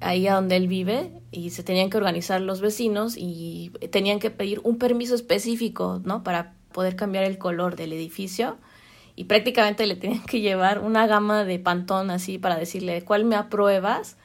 ahí 0.00 0.26
a 0.26 0.34
donde 0.34 0.56
él 0.56 0.68
vive 0.68 1.12
y 1.30 1.50
se 1.50 1.62
tenían 1.62 1.88
que 1.88 1.96
organizar 1.96 2.40
los 2.40 2.60
vecinos 2.60 3.14
y 3.16 3.70
tenían 3.90 4.18
que 4.18 4.30
pedir 4.30 4.60
un 4.64 4.78
permiso 4.78 5.14
específico, 5.14 6.00
¿no? 6.04 6.24
Para 6.24 6.54
poder 6.72 6.96
cambiar 6.96 7.24
el 7.24 7.38
color 7.38 7.76
del 7.76 7.92
edificio 7.92 8.58
y 9.14 9.24
prácticamente 9.24 9.86
le 9.86 9.96
tenían 9.96 10.24
que 10.24 10.40
llevar 10.40 10.80
una 10.80 11.06
gama 11.06 11.44
de 11.44 11.58
pantón 11.58 12.10
así 12.10 12.38
para 12.38 12.56
decirle 12.56 13.02
cuál 13.02 13.24
me 13.24 13.36
apruebas 13.36 14.16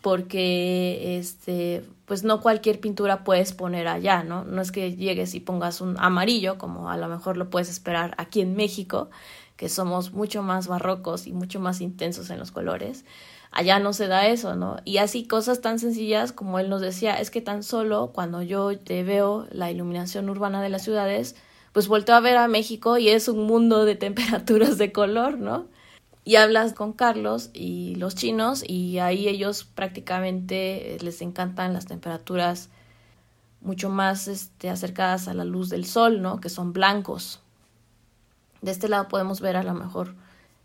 porque 0.00 1.18
este 1.18 1.84
pues 2.08 2.24
no 2.24 2.40
cualquier 2.40 2.80
pintura 2.80 3.22
puedes 3.22 3.52
poner 3.52 3.86
allá, 3.86 4.24
¿no? 4.24 4.42
No 4.44 4.62
es 4.62 4.72
que 4.72 4.96
llegues 4.96 5.34
y 5.34 5.40
pongas 5.40 5.82
un 5.82 5.96
amarillo, 5.98 6.56
como 6.56 6.90
a 6.90 6.96
lo 6.96 7.06
mejor 7.06 7.36
lo 7.36 7.50
puedes 7.50 7.68
esperar 7.68 8.14
aquí 8.16 8.40
en 8.40 8.56
México, 8.56 9.10
que 9.56 9.68
somos 9.68 10.12
mucho 10.12 10.42
más 10.42 10.68
barrocos 10.68 11.26
y 11.26 11.32
mucho 11.32 11.60
más 11.60 11.82
intensos 11.82 12.30
en 12.30 12.38
los 12.38 12.50
colores. 12.50 13.04
Allá 13.50 13.78
no 13.78 13.92
se 13.92 14.08
da 14.08 14.26
eso, 14.26 14.56
¿no? 14.56 14.78
Y 14.86 14.98
así 14.98 15.26
cosas 15.26 15.60
tan 15.60 15.78
sencillas 15.78 16.32
como 16.32 16.58
él 16.58 16.70
nos 16.70 16.80
decía, 16.80 17.20
es 17.20 17.30
que 17.30 17.42
tan 17.42 17.62
solo 17.62 18.10
cuando 18.14 18.40
yo 18.42 18.78
te 18.78 19.02
veo 19.04 19.46
la 19.50 19.70
iluminación 19.70 20.30
urbana 20.30 20.62
de 20.62 20.70
las 20.70 20.84
ciudades, 20.84 21.36
pues 21.72 21.88
vuelto 21.88 22.14
a 22.14 22.20
ver 22.20 22.38
a 22.38 22.48
México 22.48 22.96
y 22.96 23.10
es 23.10 23.28
un 23.28 23.46
mundo 23.46 23.84
de 23.84 23.96
temperaturas 23.96 24.78
de 24.78 24.92
color, 24.92 25.38
¿no? 25.38 25.66
Y 26.28 26.36
hablas 26.36 26.74
con 26.74 26.92
Carlos 26.92 27.48
y 27.54 27.94
los 27.94 28.14
chinos 28.14 28.62
y 28.62 28.98
ahí 28.98 29.28
ellos 29.28 29.64
prácticamente 29.64 30.96
eh, 30.96 30.98
les 31.00 31.22
encantan 31.22 31.72
las 31.72 31.86
temperaturas 31.86 32.68
mucho 33.62 33.88
más 33.88 34.28
este, 34.28 34.68
acercadas 34.68 35.26
a 35.26 35.32
la 35.32 35.46
luz 35.46 35.70
del 35.70 35.86
sol, 35.86 36.20
¿no? 36.20 36.38
Que 36.38 36.50
son 36.50 36.74
blancos. 36.74 37.40
De 38.60 38.70
este 38.70 38.90
lado 38.90 39.08
podemos 39.08 39.40
ver 39.40 39.56
a 39.56 39.62
lo 39.62 39.72
mejor 39.72 40.16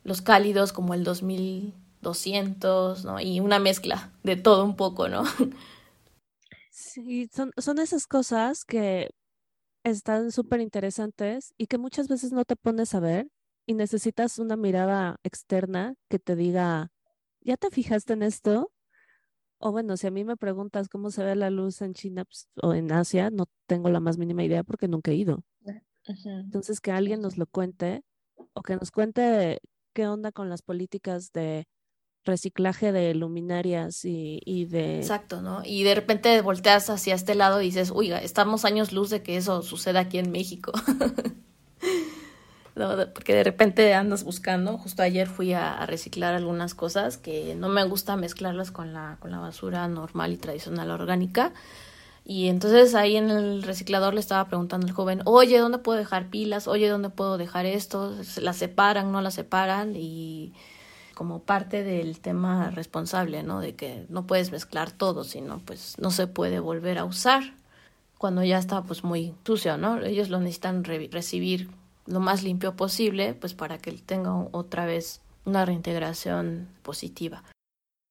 los 0.04 0.22
cálidos 0.22 0.74
como 0.74 0.94
el 0.94 1.06
2200, 1.06 3.06
¿no? 3.06 3.22
Y 3.22 3.40
una 3.40 3.60
mezcla 3.60 4.12
de 4.24 4.36
todo 4.36 4.66
un 4.66 4.76
poco, 4.76 5.08
¿no? 5.08 5.24
Sí, 6.72 7.30
son, 7.34 7.54
son 7.58 7.80
esas 7.80 8.06
cosas 8.06 8.66
que 8.66 9.12
están 9.86 10.34
súper 10.34 10.60
interesantes 10.60 11.54
y 11.58 11.68
que 11.68 11.78
muchas 11.78 12.10
veces 12.10 12.34
no 12.34 12.44
te 12.44 12.58
pones 12.58 12.94
a 12.96 13.00
ver 13.00 13.28
y 13.66 13.74
necesitas 13.74 14.40
una 14.40 14.56
mirada 14.58 15.18
externa 15.24 15.96
que 16.10 16.20
te 16.20 16.36
diga, 16.36 16.92
¿ya 17.42 17.58
te 17.58 17.70
fijaste 17.70 18.14
en 18.14 18.24
esto? 18.24 18.72
O 19.58 19.72
bueno, 19.72 19.96
si 19.96 20.08
a 20.08 20.12
mí 20.12 20.26
me 20.26 20.36
preguntas 20.36 20.90
cómo 20.90 21.10
se 21.10 21.24
ve 21.24 21.36
la 21.36 21.50
luz 21.50 21.82
en 21.82 21.94
China 21.94 22.26
pues, 22.26 22.50
o 22.62 22.74
en 22.74 22.92
Asia, 22.92 23.30
no 23.30 23.46
tengo 23.66 23.90
la 23.90 24.02
más 24.02 24.18
mínima 24.18 24.44
idea 24.44 24.64
porque 24.64 24.88
nunca 24.88 25.12
he 25.12 25.16
ido. 25.16 25.44
Entonces, 26.26 26.82
que 26.82 26.92
alguien 26.92 27.22
nos 27.22 27.38
lo 27.38 27.48
cuente 27.48 28.04
o 28.52 28.62
que 28.62 28.76
nos 28.76 28.92
cuente 28.92 29.62
qué 29.94 30.08
onda 30.08 30.34
con 30.34 30.50
las 30.50 30.62
políticas 30.62 31.32
de 31.32 31.66
reciclaje 32.26 32.92
de 32.92 33.14
luminarias 33.14 34.04
y, 34.04 34.42
y, 34.46 34.66
de... 34.66 34.98
Exacto, 34.98 35.42
¿no? 35.42 35.62
Y 35.64 35.84
de 35.84 35.96
repente 35.96 36.42
volteas 36.42 36.90
hacia 36.90 37.16
este 37.16 37.36
lado 37.36 37.62
y 37.62 37.66
dices, 37.66 37.92
oiga, 37.92 38.22
estamos 38.22 38.66
años 38.66 38.92
luz 38.92 39.10
de 39.10 39.24
que 39.24 39.38
eso 39.38 39.62
suceda 39.62 40.02
aquí 40.02 40.18
en 40.18 40.32
México. 40.32 40.74
porque 42.76 43.36
de 43.36 43.44
repente 43.44 43.94
andas 43.94 44.24
buscando. 44.24 44.78
Justo 44.78 45.04
ayer 45.04 45.28
fui 45.28 45.54
a, 45.54 45.86
reciclar 45.86 46.34
algunas 46.34 46.74
cosas 46.74 47.18
que 47.18 47.56
no 47.56 47.70
me 47.70 47.84
gusta 47.84 48.16
mezclarlas 48.16 48.72
con 48.72 48.94
la, 48.94 49.18
con 49.20 49.32
la 49.32 49.40
basura 49.40 49.88
normal 49.88 50.34
y 50.34 50.38
tradicional 50.38 50.92
orgánica. 50.92 51.54
Y 52.26 52.48
entonces 52.48 52.96
ahí 52.96 53.18
en 53.18 53.30
el 53.30 53.64
reciclador 53.64 54.14
le 54.14 54.22
estaba 54.22 54.48
preguntando 54.48 54.88
al 54.88 54.94
joven, 54.94 55.22
oye, 55.26 55.58
¿dónde 55.58 55.78
puedo 55.78 56.00
dejar 56.00 56.30
pilas? 56.30 56.68
Oye, 56.68 56.88
¿dónde 56.88 57.10
puedo 57.10 57.38
dejar 57.38 57.66
esto? 57.66 58.16
¿Las 58.38 58.58
separan? 58.58 59.12
¿No 59.12 59.22
las 59.22 59.34
separan? 59.34 59.96
Y 59.96 60.54
como 61.14 61.44
parte 61.44 61.84
del 61.84 62.20
tema 62.22 62.72
responsable, 62.72 63.44
¿no? 63.44 63.60
De 63.60 63.76
que 63.76 64.06
no 64.10 64.26
puedes 64.26 64.52
mezclar 64.52 64.92
todo, 64.92 65.24
sino 65.26 65.60
pues 65.60 65.96
no 66.00 66.12
se 66.12 66.28
puede 66.28 66.60
volver 66.60 66.98
a 66.98 67.06
usar 67.06 67.44
cuando 68.18 68.44
ya 68.44 68.58
está 68.58 68.84
pues 68.84 69.04
muy 69.04 69.36
sucio, 69.46 69.78
¿no? 69.78 70.02
Ellos 70.02 70.30
lo 70.30 70.40
necesitan 70.40 70.86
recibir 70.86 71.70
lo 72.06 72.20
más 72.20 72.44
limpio 72.44 72.76
posible, 72.76 73.34
pues 73.34 73.54
para 73.54 73.78
que 73.78 73.92
tenga 73.94 74.34
otra 74.52 74.86
vez 74.86 75.22
una 75.46 75.66
reintegración 75.66 76.68
positiva. 76.82 77.44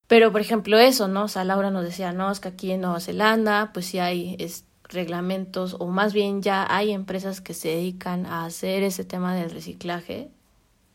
Pero, 0.06 0.32
por 0.32 0.40
ejemplo, 0.40 0.78
eso, 0.78 1.08
¿no? 1.08 1.24
O 1.24 1.28
sea, 1.28 1.44
Laura 1.44 1.70
nos 1.70 1.84
decía, 1.84 2.12
no, 2.12 2.30
es 2.30 2.40
que 2.40 2.48
aquí 2.48 2.70
en 2.72 2.82
Nueva 2.82 3.00
Zelanda, 3.00 3.70
pues 3.72 3.86
sí 3.86 3.98
hay 3.98 4.36
reglamentos, 4.84 5.76
o 5.78 5.86
más 5.86 6.12
bien 6.12 6.42
ya 6.42 6.66
hay 6.68 6.92
empresas 6.92 7.40
que 7.40 7.54
se 7.54 7.68
dedican 7.68 8.26
a 8.26 8.44
hacer 8.44 8.82
ese 8.82 9.04
tema 9.04 9.34
del 9.34 9.50
reciclaje, 9.50 10.30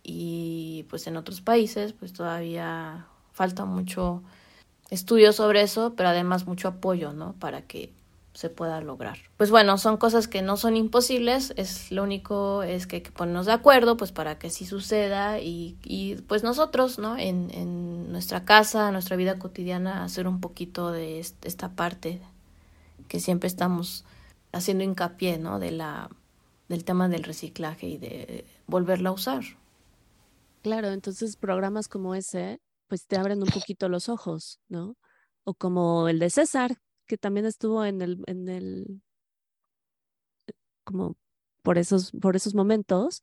y 0.03 0.85
pues 0.89 1.07
en 1.07 1.17
otros 1.17 1.41
países, 1.41 1.93
pues 1.93 2.13
todavía 2.13 3.07
falta 3.33 3.65
mucho 3.65 4.23
estudio 4.89 5.33
sobre 5.33 5.61
eso, 5.61 5.95
pero 5.95 6.09
además 6.09 6.47
mucho 6.47 6.67
apoyo, 6.67 7.11
¿no? 7.11 7.33
Para 7.33 7.63
que 7.63 7.91
se 8.37 8.51
pueda 8.51 8.81
lograr. 8.81 9.17
Pues 9.35 9.49
bueno, 9.49 9.79
son 9.79 9.97
cosas 9.97 10.27
que 10.27 10.43
no 10.43 10.57
son 10.57 10.77
imposibles, 10.77 11.53
es 11.57 11.91
lo 11.91 12.03
único 12.03 12.61
es 12.61 12.85
que 12.85 12.97
hay 12.97 13.01
que 13.01 13.11
ponernos 13.11 13.47
de 13.47 13.51
acuerdo 13.51 13.97
pues 13.97 14.11
para 14.11 14.37
que 14.37 14.51
sí 14.51 14.67
suceda 14.67 15.39
y, 15.39 15.75
y 15.83 16.17
pues 16.27 16.43
nosotros, 16.43 16.99
¿no? 16.99 17.17
En, 17.17 17.49
en 17.49 18.11
nuestra 18.11 18.45
casa, 18.45 18.91
nuestra 18.91 19.15
vida 19.15 19.39
cotidiana, 19.39 20.03
hacer 20.03 20.27
un 20.27 20.39
poquito 20.39 20.91
de 20.91 21.19
esta 21.19 21.69
parte 21.69 22.21
que 23.07 23.19
siempre 23.19 23.47
estamos 23.47 24.05
haciendo 24.51 24.83
hincapié, 24.83 25.39
¿no? 25.39 25.57
De 25.57 25.71
la, 25.71 26.11
del 26.69 26.83
tema 26.83 27.09
del 27.09 27.23
reciclaje 27.23 27.87
y 27.87 27.97
de 27.97 28.45
volverla 28.67 29.09
a 29.09 29.13
usar. 29.13 29.41
Claro, 30.61 30.89
entonces 30.89 31.37
programas 31.37 31.87
como 31.87 32.13
ese, 32.13 32.59
pues 32.87 33.07
te 33.07 33.17
abren 33.17 33.41
un 33.41 33.49
poquito 33.49 33.89
los 33.89 34.09
ojos, 34.09 34.59
¿no? 34.69 34.95
O 35.43 35.55
como 35.55 36.07
el 36.07 36.19
de 36.19 36.29
César, 36.29 36.77
que 37.07 37.17
también 37.17 37.45
estuvo 37.45 37.85
en 37.85 38.01
el, 38.01 38.23
en 38.27 38.49
el, 38.49 39.01
como 40.83 41.17
por 41.63 41.77
esos, 41.77 42.11
por 42.21 42.35
esos 42.35 42.55
momentos, 42.55 43.21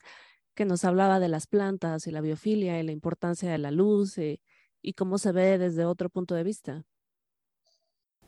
que 0.55 0.65
nos 0.65 0.85
hablaba 0.85 1.21
de 1.21 1.29
las 1.29 1.47
plantas 1.47 2.07
y 2.07 2.11
la 2.11 2.21
biofilia 2.21 2.79
y 2.81 2.83
la 2.83 2.93
importancia 2.93 3.51
de 3.51 3.59
la 3.59 3.71
luz 3.71 4.19
y, 4.19 4.41
y 4.83 4.95
cómo 4.95 5.19
se 5.19 5.33
ve 5.33 5.59
desde 5.59 5.85
otro 5.85 6.11
punto 6.11 6.35
de 6.35 6.45
vista. 6.45 6.85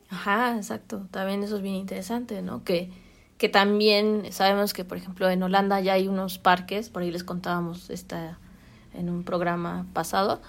Ajá, 0.09 0.55
exacto. 0.57 1.07
También 1.11 1.43
eso 1.43 1.57
es 1.57 1.61
bien 1.61 1.75
interesante, 1.75 2.41
¿no? 2.41 2.63
Que, 2.63 2.91
que 3.37 3.49
también 3.49 4.31
sabemos 4.31 4.73
que, 4.73 4.85
por 4.85 4.97
ejemplo, 4.97 5.29
en 5.29 5.43
Holanda 5.43 5.79
ya 5.81 5.93
hay 5.93 6.07
unos 6.07 6.39
parques, 6.39 6.89
por 6.89 7.01
ahí 7.01 7.11
les 7.11 7.23
contábamos 7.23 7.89
esta, 7.89 8.39
en 8.93 9.09
un 9.09 9.23
programa 9.23 9.85
pasado, 9.93 10.41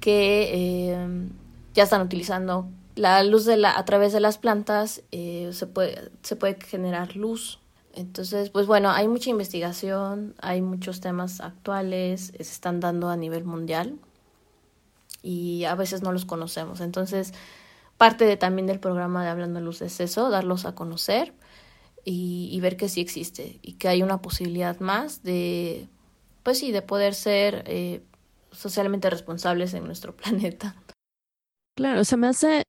que 0.00 0.50
eh, 0.52 1.28
ya 1.74 1.84
están 1.84 2.02
utilizando 2.02 2.68
la 2.94 3.22
luz 3.24 3.44
de 3.44 3.56
la, 3.56 3.76
a 3.76 3.84
través 3.84 4.12
de 4.12 4.20
las 4.20 4.38
plantas 4.38 5.02
eh, 5.10 5.50
se, 5.52 5.66
puede, 5.66 6.10
se 6.22 6.36
puede 6.36 6.58
generar 6.60 7.16
luz. 7.16 7.60
Entonces, 7.94 8.50
pues 8.50 8.66
bueno, 8.66 8.90
hay 8.90 9.08
mucha 9.08 9.30
investigación, 9.30 10.34
hay 10.40 10.62
muchos 10.62 11.00
temas 11.00 11.40
actuales, 11.40 12.32
se 12.36 12.42
están 12.42 12.80
dando 12.80 13.08
a 13.08 13.16
nivel 13.16 13.44
mundial 13.44 13.98
y 15.22 15.64
a 15.64 15.74
veces 15.74 16.02
no 16.02 16.12
los 16.12 16.24
conocemos. 16.24 16.80
Entonces, 16.80 17.32
parte 17.96 18.24
de, 18.24 18.36
también 18.36 18.66
del 18.66 18.80
programa 18.80 19.22
de 19.22 19.30
Hablando 19.30 19.60
Luz 19.60 19.80
es 19.82 20.00
eso, 20.00 20.28
darlos 20.30 20.64
a 20.64 20.74
conocer 20.74 21.32
y, 22.04 22.48
y, 22.52 22.60
ver 22.60 22.76
que 22.76 22.88
sí 22.88 23.00
existe 23.00 23.58
y 23.62 23.74
que 23.74 23.88
hay 23.88 24.02
una 24.02 24.20
posibilidad 24.20 24.78
más 24.80 25.22
de, 25.22 25.88
pues 26.42 26.58
sí, 26.58 26.72
de 26.72 26.82
poder 26.82 27.14
ser 27.14 27.64
eh, 27.66 28.02
socialmente 28.50 29.08
responsables 29.08 29.72
en 29.74 29.84
nuestro 29.84 30.16
planeta. 30.16 30.76
Claro, 31.76 32.04
se 32.04 32.16
me 32.16 32.28
hace 32.28 32.64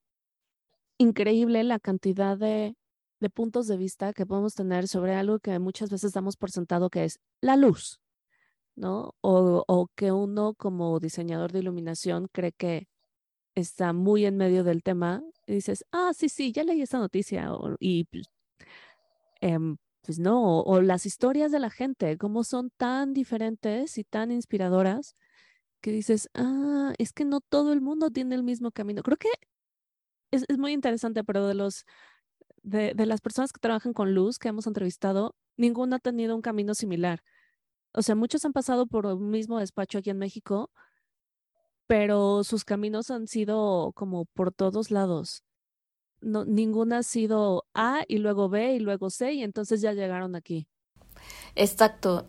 increíble 0.97 1.63
la 1.63 1.79
cantidad 1.79 2.37
de, 2.37 2.75
de 3.19 3.29
puntos 3.29 3.67
de 3.67 3.77
vista 3.77 4.13
que 4.13 4.25
podemos 4.25 4.55
tener 4.55 4.87
sobre 4.87 5.15
algo 5.15 5.39
que 5.39 5.57
muchas 5.59 5.89
veces 5.89 6.13
damos 6.13 6.37
por 6.37 6.51
sentado 6.51 6.89
que 6.89 7.05
es 7.05 7.19
la 7.41 7.55
luz, 7.55 7.99
¿no? 8.75 9.15
O, 9.21 9.63
o 9.67 9.87
que 9.95 10.11
uno 10.11 10.53
como 10.55 10.99
diseñador 10.99 11.51
de 11.51 11.59
iluminación 11.59 12.27
cree 12.31 12.51
que 12.51 12.87
está 13.55 13.93
muy 13.93 14.25
en 14.25 14.37
medio 14.37 14.63
del 14.63 14.83
tema 14.83 15.23
y 15.47 15.53
dices, 15.55 15.85
ah, 15.91 16.11
sí, 16.15 16.29
sí, 16.29 16.51
ya 16.51 16.63
leí 16.63 16.81
esa 16.81 16.99
noticia 16.99 17.49
y 17.79 18.05
pues, 18.05 18.29
em, 19.41 19.77
pues 20.01 20.19
no, 20.19 20.61
o, 20.61 20.81
las 20.81 21.05
historias 21.05 21.51
de 21.51 21.59
la 21.59 21.69
gente, 21.69 22.17
cómo 22.17 22.43
son 22.43 22.69
tan 22.77 23.13
diferentes 23.13 23.97
y 23.97 24.03
tan 24.03 24.31
inspiradoras 24.31 25.15
que 25.81 25.91
dices, 25.91 26.29
ah, 26.35 26.93
es 26.97 27.13
que 27.13 27.25
no 27.25 27.41
todo 27.41 27.73
el 27.73 27.81
mundo 27.81 28.11
tiene 28.11 28.35
el 28.35 28.43
mismo 28.43 28.71
camino. 28.71 29.03
Creo 29.03 29.17
que 29.17 29.29
es, 30.35 30.45
es 30.47 30.57
muy 30.57 30.73
interesante, 30.73 31.23
pero 31.23 31.47
de 31.47 31.55
los 31.55 31.85
de, 32.63 32.93
de, 32.95 33.05
las 33.05 33.21
personas 33.21 33.51
que 33.51 33.59
trabajan 33.59 33.93
con 33.93 34.13
luz 34.15 34.39
que 34.39 34.47
hemos 34.49 34.67
entrevistado, 34.67 35.35
ninguno 35.57 35.97
ha 35.97 35.99
tenido 35.99 36.35
un 36.35 36.41
camino 36.41 36.73
similar. 36.73 37.21
O 37.93 38.01
sea, 38.01 38.15
muchos 38.15 38.43
han 38.43 38.53
pasado 38.53 38.87
por 38.87 39.05
el 39.05 39.17
mismo 39.17 39.59
despacho 39.59 39.99
aquí 39.99 40.09
en 40.09 40.17
México, 40.17 40.71
pero 41.87 42.43
sus 42.43 42.65
caminos 42.65 43.11
han 43.11 43.27
sido 43.27 43.91
como 43.93 44.25
por 44.25 44.51
todos 44.51 44.91
lados. 44.91 45.43
No, 46.21 46.43
ninguna 46.43 46.99
ha 46.99 47.03
sido 47.03 47.65
A 47.73 48.03
y 48.07 48.17
luego 48.17 48.49
B 48.49 48.73
y 48.73 48.79
luego 48.79 49.09
C 49.09 49.33
y 49.33 49.43
entonces 49.43 49.81
ya 49.81 49.93
llegaron 49.93 50.35
aquí. 50.35 50.67
Exacto. 51.55 52.27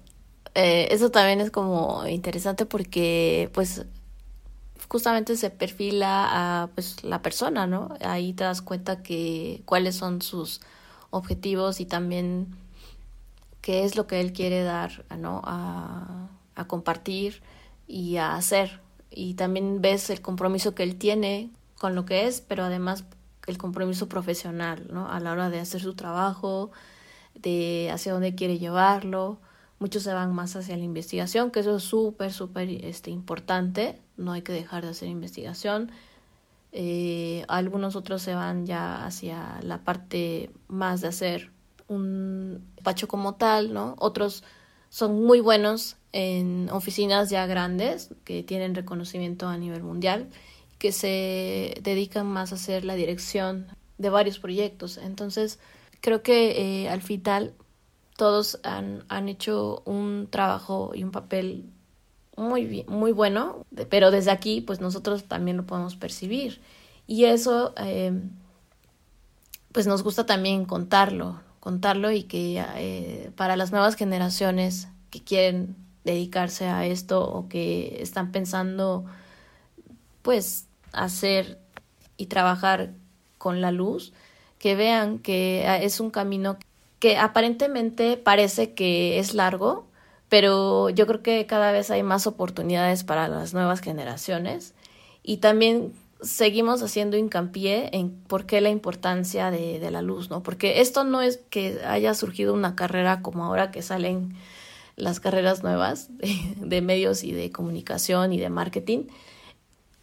Eh, 0.55 0.89
eso 0.91 1.11
también 1.11 1.41
es 1.41 1.51
como 1.51 2.07
interesante 2.07 2.67
porque 2.67 3.51
pues 3.53 3.87
justamente 4.89 5.37
se 5.37 5.51
perfila 5.51 6.63
a 6.63 6.67
pues 6.69 7.05
la 7.05 7.23
persona, 7.23 7.67
¿no? 7.67 7.95
Ahí 8.01 8.33
te 8.33 8.45
das 8.45 8.63
cuenta 8.63 9.03
que 9.03 9.63
cuáles 9.65 9.97
son 9.97 10.23
sus 10.23 10.61
objetivos 11.11 11.81
y 11.81 11.87
también 11.87 12.57
qué 13.61 13.85
es 13.85 13.97
lo 13.97 14.07
que 14.07 14.21
él 14.21 14.33
quiere 14.33 14.63
dar, 14.63 15.05
¿no? 15.19 15.43
A, 15.45 16.29
a 16.55 16.67
compartir 16.67 17.43
y 17.87 18.17
a 18.17 18.37
hacer. 18.37 18.81
Y 19.11 19.35
también 19.35 19.81
ves 19.81 20.11
el 20.11 20.21
compromiso 20.21 20.75
que 20.75 20.83
él 20.83 20.97
tiene 20.97 21.51
con 21.79 21.95
lo 21.95 22.07
que 22.07 22.27
es, 22.27 22.41
pero 22.41 22.65
además 22.65 23.05
el 23.47 23.59
compromiso 23.59 24.09
profesional, 24.09 24.87
¿no? 24.91 25.11
A 25.11 25.21
la 25.21 25.33
hora 25.33 25.51
de 25.51 25.61
hacer 25.61 25.81
su 25.81 25.95
trabajo, 25.95 26.71
de 27.35 27.91
hacia 27.93 28.13
dónde 28.13 28.35
quiere 28.35 28.59
llevarlo. 28.59 29.39
Muchos 29.79 30.05
se 30.05 30.13
van 30.13 30.35
más 30.35 30.57
hacia 30.57 30.77
la 30.77 30.85
investigación, 30.85 31.51
que 31.51 31.61
eso 31.61 31.77
es 31.77 31.83
súper, 31.83 32.33
súper 32.33 32.69
este, 32.71 33.11
importante, 33.11 34.01
no 34.17 34.33
hay 34.33 34.43
que 34.43 34.53
dejar 34.53 34.85
de 34.85 34.91
hacer 34.91 35.09
investigación. 35.09 35.93
Eh, 36.73 37.45
algunos 37.49 37.95
otros 37.95 38.23
se 38.23 38.35
van 38.35 38.67
ya 38.67 39.05
hacia 39.05 39.61
la 39.63 39.85
parte 39.85 40.51
más 40.69 41.03
de 41.03 41.09
hacer 41.09 41.51
un 41.89 42.65
despacho 42.75 43.07
como 43.07 43.35
tal, 43.35 43.73
¿no? 43.75 43.97
Otros 43.99 44.45
son 44.89 45.23
muy 45.25 45.41
buenos 45.41 45.97
en 46.13 46.71
oficinas 46.71 47.29
ya 47.29 47.47
grandes 47.47 48.15
que 48.25 48.43
tienen 48.43 48.75
reconocimiento 48.75 49.49
a 49.49 49.59
nivel 49.59 49.83
mundial, 49.83 50.31
que 50.79 50.93
se 50.93 51.75
dedican 51.83 52.27
más 52.27 52.53
a 52.53 52.55
hacer 52.55 52.85
la 52.85 52.95
dirección 52.95 53.67
de 53.99 54.09
varios 54.09 54.39
proyectos. 54.39 54.99
Entonces, 54.99 55.59
creo 56.01 56.23
que 56.23 56.85
eh, 56.85 56.89
al 56.89 57.03
final 57.03 57.55
todos 58.17 58.59
han, 58.63 59.05
han 59.09 59.29
hecho 59.29 59.83
un 59.85 60.29
trabajo 60.31 60.93
y 60.95 61.05
un 61.05 61.11
papel 61.11 61.65
muy 62.37 62.67
bien, 62.67 62.87
muy 62.89 63.13
bueno, 63.13 63.65
pero 63.89 64.11
desde 64.11 64.31
aquí 64.31 64.61
pues 64.61 64.81
nosotros 64.81 65.25
también 65.25 65.57
lo 65.57 65.67
podemos 65.67 65.97
percibir. 65.97 66.61
Y 67.07 67.25
eso 67.25 67.73
eh, 67.79 68.13
pues 69.73 69.87
nos 69.87 70.03
gusta 70.03 70.27
también 70.27 70.65
contarlo, 70.65 71.41
contarlo 71.61 72.11
y 72.13 72.25
que 72.25 72.65
eh, 72.77 73.31
para 73.37 73.57
las 73.57 73.73
nuevas 73.73 73.95
generaciones 73.95 74.89
que 75.11 75.23
quieren 75.23 75.77
dedicarse 76.05 76.67
a 76.67 76.87
esto 76.87 77.23
o 77.29 77.49
que 77.49 77.99
están 78.01 78.33
pensando 78.33 79.05
pues 80.23 80.67
hacer 80.93 81.59
y 82.17 82.27
trabajar 82.27 82.93
con 83.39 83.61
la 83.61 83.71
luz, 83.71 84.13
que 84.59 84.75
vean 84.75 85.19
que 85.19 85.85
es 85.85 86.01
un 86.01 86.11
camino 86.11 86.59
que 86.99 87.19
aparentemente 87.19 88.17
parece 88.17 88.73
que 88.75 89.19
es 89.19 89.35
largo, 89.35 89.87
pero 90.29 90.91
yo 90.91 91.07
creo 91.07 91.23
que 91.23 91.47
cada 91.47 91.73
vez 91.73 91.91
hay 91.91 92.03
más 92.03 92.27
oportunidades 92.27 93.05
para 93.05 93.29
las 93.29 93.55
nuevas 93.55 93.81
generaciones 93.81 94.75
y 95.23 95.39
también 95.39 95.93
seguimos 96.23 96.83
haciendo 96.83 97.17
hincapié 97.17 97.91
en 97.93 98.11
por 98.11 98.47
qué 98.47 98.61
la 98.61 98.71
importancia 98.71 99.51
de, 99.51 99.91
la 99.91 100.03
luz, 100.03 100.31
¿no? 100.31 100.43
Porque 100.43 100.81
esto 100.81 101.05
no 101.05 101.21
es 101.21 101.39
que 101.51 101.81
haya 101.87 102.15
surgido 102.15 102.55
una 102.55 102.75
carrera 102.75 103.23
como 103.23 103.45
ahora 103.45 103.71
que 103.71 103.83
salen 103.83 104.35
las 104.97 105.21
carreras 105.21 105.63
nuevas 105.63 106.17
de, 106.17 106.35
de 106.57 106.81
medios 106.81 107.23
y 107.23 107.33
de 107.33 107.53
comunicación 107.53 108.33
y 108.33 108.39
de 108.39 108.49
marketing. 108.49 109.05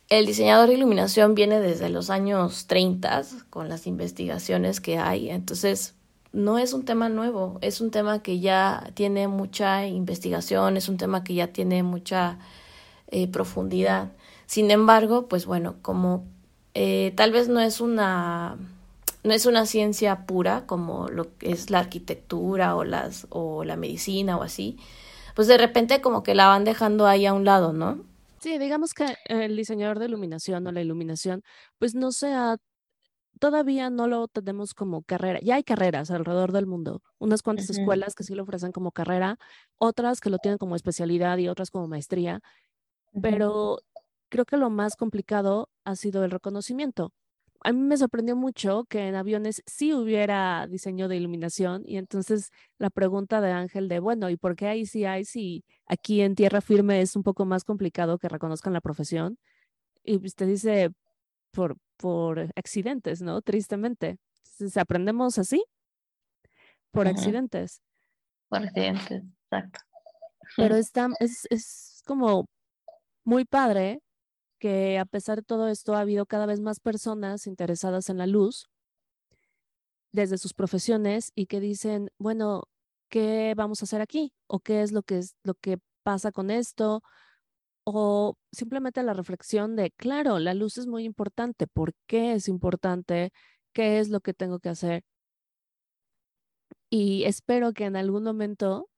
El 0.09 0.27
diseñador 0.27 0.69
de 0.69 0.75
iluminación 0.75 1.33
viene 1.33 1.59
desde 1.59 1.89
los 1.89 2.11
años 2.11 2.67
30 2.67 3.23
con 3.49 3.69
las 3.69 3.87
investigaciones 3.87 4.79
que 4.79 4.99
hay, 4.99 5.31
entonces 5.31 5.95
no 6.33 6.57
es 6.57 6.73
un 6.73 6.83
tema 6.83 7.09
nuevo, 7.09 7.59
es 7.61 7.79
un 7.79 7.91
tema 7.91 8.21
que 8.23 8.39
ya 8.39 8.91
tiene 8.95 9.27
mucha 9.27 9.85
investigación, 9.87 10.77
es 10.77 10.89
un 10.89 10.97
tema 10.97 11.23
que 11.23 11.35
ya 11.35 11.47
tiene 11.47 11.83
mucha 11.83 12.39
eh, 13.07 13.27
profundidad. 13.27 14.11
Sin 14.47 14.71
embargo, 14.71 15.27
pues 15.27 15.45
bueno, 15.45 15.75
como 15.81 16.25
eh, 16.73 17.13
tal 17.15 17.31
vez 17.31 17.47
no 17.49 17.61
es 17.61 17.79
una 17.79 18.57
no 19.23 19.33
es 19.33 19.45
una 19.45 19.65
ciencia 19.65 20.25
pura 20.25 20.65
como 20.65 21.07
lo 21.07 21.37
que 21.37 21.51
es 21.51 21.69
la 21.69 21.79
arquitectura 21.79 22.75
o 22.75 22.83
las 22.83 23.27
o 23.29 23.63
la 23.63 23.77
medicina 23.77 24.37
o 24.37 24.43
así, 24.43 24.77
pues 25.35 25.47
de 25.47 25.57
repente 25.57 26.01
como 26.01 26.23
que 26.23 26.35
la 26.35 26.47
van 26.47 26.65
dejando 26.65 27.07
ahí 27.07 27.25
a 27.25 27.33
un 27.33 27.45
lado, 27.45 27.73
¿no? 27.73 28.03
Sí, 28.39 28.57
digamos 28.57 28.93
que 28.93 29.05
el 29.25 29.55
diseñador 29.55 29.99
de 29.99 30.05
iluminación 30.07 30.67
o 30.67 30.71
la 30.71 30.81
iluminación, 30.81 31.43
pues 31.79 31.95
no 31.95 32.11
se 32.11 32.33
ha 32.33 32.57
todavía 33.39 33.89
no 33.89 34.07
lo 34.07 34.27
tenemos 34.27 34.73
como 34.73 35.03
carrera. 35.03 35.39
Ya 35.41 35.55
hay 35.55 35.63
carreras 35.63 36.11
alrededor 36.11 36.51
del 36.51 36.65
mundo, 36.67 37.01
unas 37.19 37.41
cuantas 37.41 37.69
uh 37.69 37.73
-huh. 37.73 37.79
escuelas 37.79 38.15
que 38.15 38.23
sí 38.23 38.35
lo 38.35 38.43
ofrecen 38.43 38.71
como 38.71 38.91
carrera, 38.91 39.37
otras 39.77 40.19
que 40.21 40.29
lo 40.29 40.39
tienen 40.39 40.57
como 40.57 40.75
especialidad 40.75 41.37
y 41.39 41.47
otras 41.49 41.69
como 41.71 41.87
maestría, 41.87 42.41
uh 43.13 43.19
-huh. 43.19 43.21
pero 43.21 43.77
creo 44.29 44.45
que 44.45 44.57
lo 44.57 44.69
más 44.69 44.95
complicado 44.95 45.69
ha 45.85 45.95
sido 45.95 46.23
el 46.25 46.31
reconocimiento. 46.31 47.11
a 47.65 47.71
mí 47.73 47.79
me 47.81 47.97
sorprendió 47.97 48.35
mucho 48.35 48.85
que 48.89 49.07
en 49.07 49.15
aviones 49.15 49.63
sí 49.65 49.93
hubiera 49.93 50.67
diseño 50.67 51.07
de 51.07 51.15
iluminación 51.17 51.83
y 51.85 51.97
entonces 51.97 52.49
la 52.77 52.89
pregunta 52.89 53.41
de 53.41 53.51
Ángel 53.51 53.87
de, 53.89 53.99
bueno, 53.99 54.29
¿y 54.29 54.37
por 54.37 54.55
qué 54.55 54.67
ahí 54.67 54.85
sí 54.85 55.05
hay 55.05 55.25
si 55.25 55.63
aquí 55.87 56.21
en 56.21 56.35
tierra 56.35 56.61
firme 56.61 57.01
es 57.01 57.15
un 57.15 57.23
poco 57.23 57.45
más 57.45 57.63
complicado 57.63 58.17
que 58.19 58.29
reconozcan 58.29 58.73
la 58.73 58.81
profesión? 58.81 59.37
Y 60.03 60.17
usted 60.25 60.47
dice, 60.47 60.91
por, 61.53 61.77
por 61.97 62.39
accidentes, 62.55 63.21
¿no? 63.21 63.41
Tristemente. 63.41 64.17
Entonces, 64.53 64.77
aprendemos 64.77 65.37
así, 65.37 65.63
por 66.91 67.07
accidentes. 67.07 67.81
Por 68.49 68.63
accidentes, 68.63 69.23
exacto. 69.43 69.79
Pero 70.57 70.75
está, 70.75 71.09
es, 71.19 71.47
es 71.49 72.01
como 72.05 72.45
muy 73.23 73.45
padre 73.45 74.01
que 74.59 74.99
a 74.99 75.05
pesar 75.05 75.37
de 75.37 75.43
todo 75.43 75.67
esto 75.67 75.95
ha 75.95 76.01
habido 76.01 76.25
cada 76.25 76.45
vez 76.45 76.59
más 76.59 76.79
personas 76.79 77.47
interesadas 77.47 78.09
en 78.09 78.17
la 78.17 78.27
luz 78.27 78.69
desde 80.11 80.37
sus 80.37 80.53
profesiones 80.53 81.31
y 81.35 81.47
que 81.47 81.59
dicen, 81.59 82.09
bueno, 82.17 82.63
¿qué 83.09 83.53
vamos 83.57 83.81
a 83.81 83.85
hacer 83.85 84.01
aquí? 84.01 84.33
¿O 84.47 84.59
qué 84.59 84.81
es 84.81 84.91
lo 84.91 85.03
que, 85.03 85.17
es, 85.17 85.35
lo 85.43 85.55
que 85.55 85.77
pasa 86.03 86.31
con 86.31 86.49
esto? 86.51 87.01
O 87.85 88.35
simplemente 88.51 89.03
la 89.03 89.13
reflexión 89.13 89.75
de, 89.75 89.91
claro, 89.91 90.39
la 90.39 90.53
luz 90.53 90.77
es 90.77 90.87
muy 90.87 91.03
importante. 91.05 91.67
¿Por 91.67 91.93
qué 92.07 92.33
es 92.33 92.47
importante? 92.47 93.31
¿Qué 93.73 93.99
es 93.99 94.09
lo 94.09 94.21
que 94.21 94.33
tengo 94.33 94.59
que 94.59 94.69
hacer? 94.69 95.03
Y 96.89 97.23
espero 97.25 97.73
que 97.73 97.85
en 97.85 97.95
algún 97.95 98.23
momento 98.23 98.89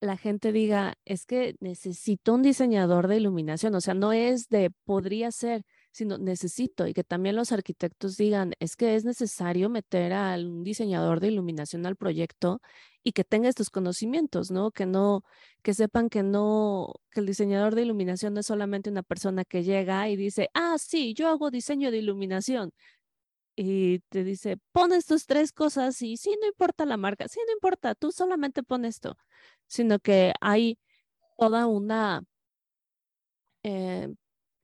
la 0.00 0.16
gente 0.16 0.52
diga, 0.52 0.94
es 1.04 1.26
que 1.26 1.56
necesito 1.60 2.34
un 2.34 2.42
diseñador 2.42 3.08
de 3.08 3.16
iluminación, 3.16 3.74
o 3.74 3.80
sea, 3.80 3.94
no 3.94 4.12
es 4.12 4.48
de 4.48 4.70
podría 4.84 5.30
ser, 5.32 5.62
sino 5.96 6.18
necesito, 6.18 6.86
y 6.86 6.92
que 6.92 7.04
también 7.04 7.36
los 7.36 7.52
arquitectos 7.52 8.16
digan, 8.18 8.52
es 8.60 8.76
que 8.76 8.96
es 8.96 9.04
necesario 9.06 9.70
meter 9.70 10.12
a 10.12 10.36
un 10.36 10.62
diseñador 10.62 11.20
de 11.20 11.28
iluminación 11.28 11.86
al 11.86 11.96
proyecto 11.96 12.60
y 13.02 13.12
que 13.12 13.24
tenga 13.24 13.48
estos 13.48 13.70
conocimientos, 13.70 14.50
¿no? 14.50 14.72
Que 14.72 14.84
no, 14.84 15.22
que 15.62 15.72
sepan 15.72 16.10
que 16.10 16.22
no, 16.22 16.92
que 17.10 17.20
el 17.20 17.26
diseñador 17.26 17.74
de 17.74 17.82
iluminación 17.82 18.34
no 18.34 18.40
es 18.40 18.46
solamente 18.46 18.90
una 18.90 19.02
persona 19.02 19.44
que 19.46 19.62
llega 19.64 20.08
y 20.10 20.16
dice, 20.16 20.50
ah, 20.52 20.76
sí, 20.78 21.14
yo 21.14 21.28
hago 21.28 21.50
diseño 21.50 21.90
de 21.90 21.98
iluminación, 21.98 22.72
y 23.56 24.00
te 24.10 24.24
dice, 24.24 24.58
pon 24.72 24.92
estas 24.92 25.24
tres 25.26 25.52
cosas 25.52 26.02
y 26.02 26.18
sí, 26.18 26.36
no 26.42 26.46
importa 26.48 26.84
la 26.84 26.98
marca, 26.98 27.26
sí, 27.28 27.40
no 27.46 27.54
importa, 27.54 27.94
tú 27.94 28.12
solamente 28.12 28.62
pon 28.62 28.84
esto, 28.84 29.16
sino 29.66 29.98
que 29.98 30.34
hay 30.42 30.78
toda 31.38 31.66
una, 31.66 32.22
eh, 33.62 34.08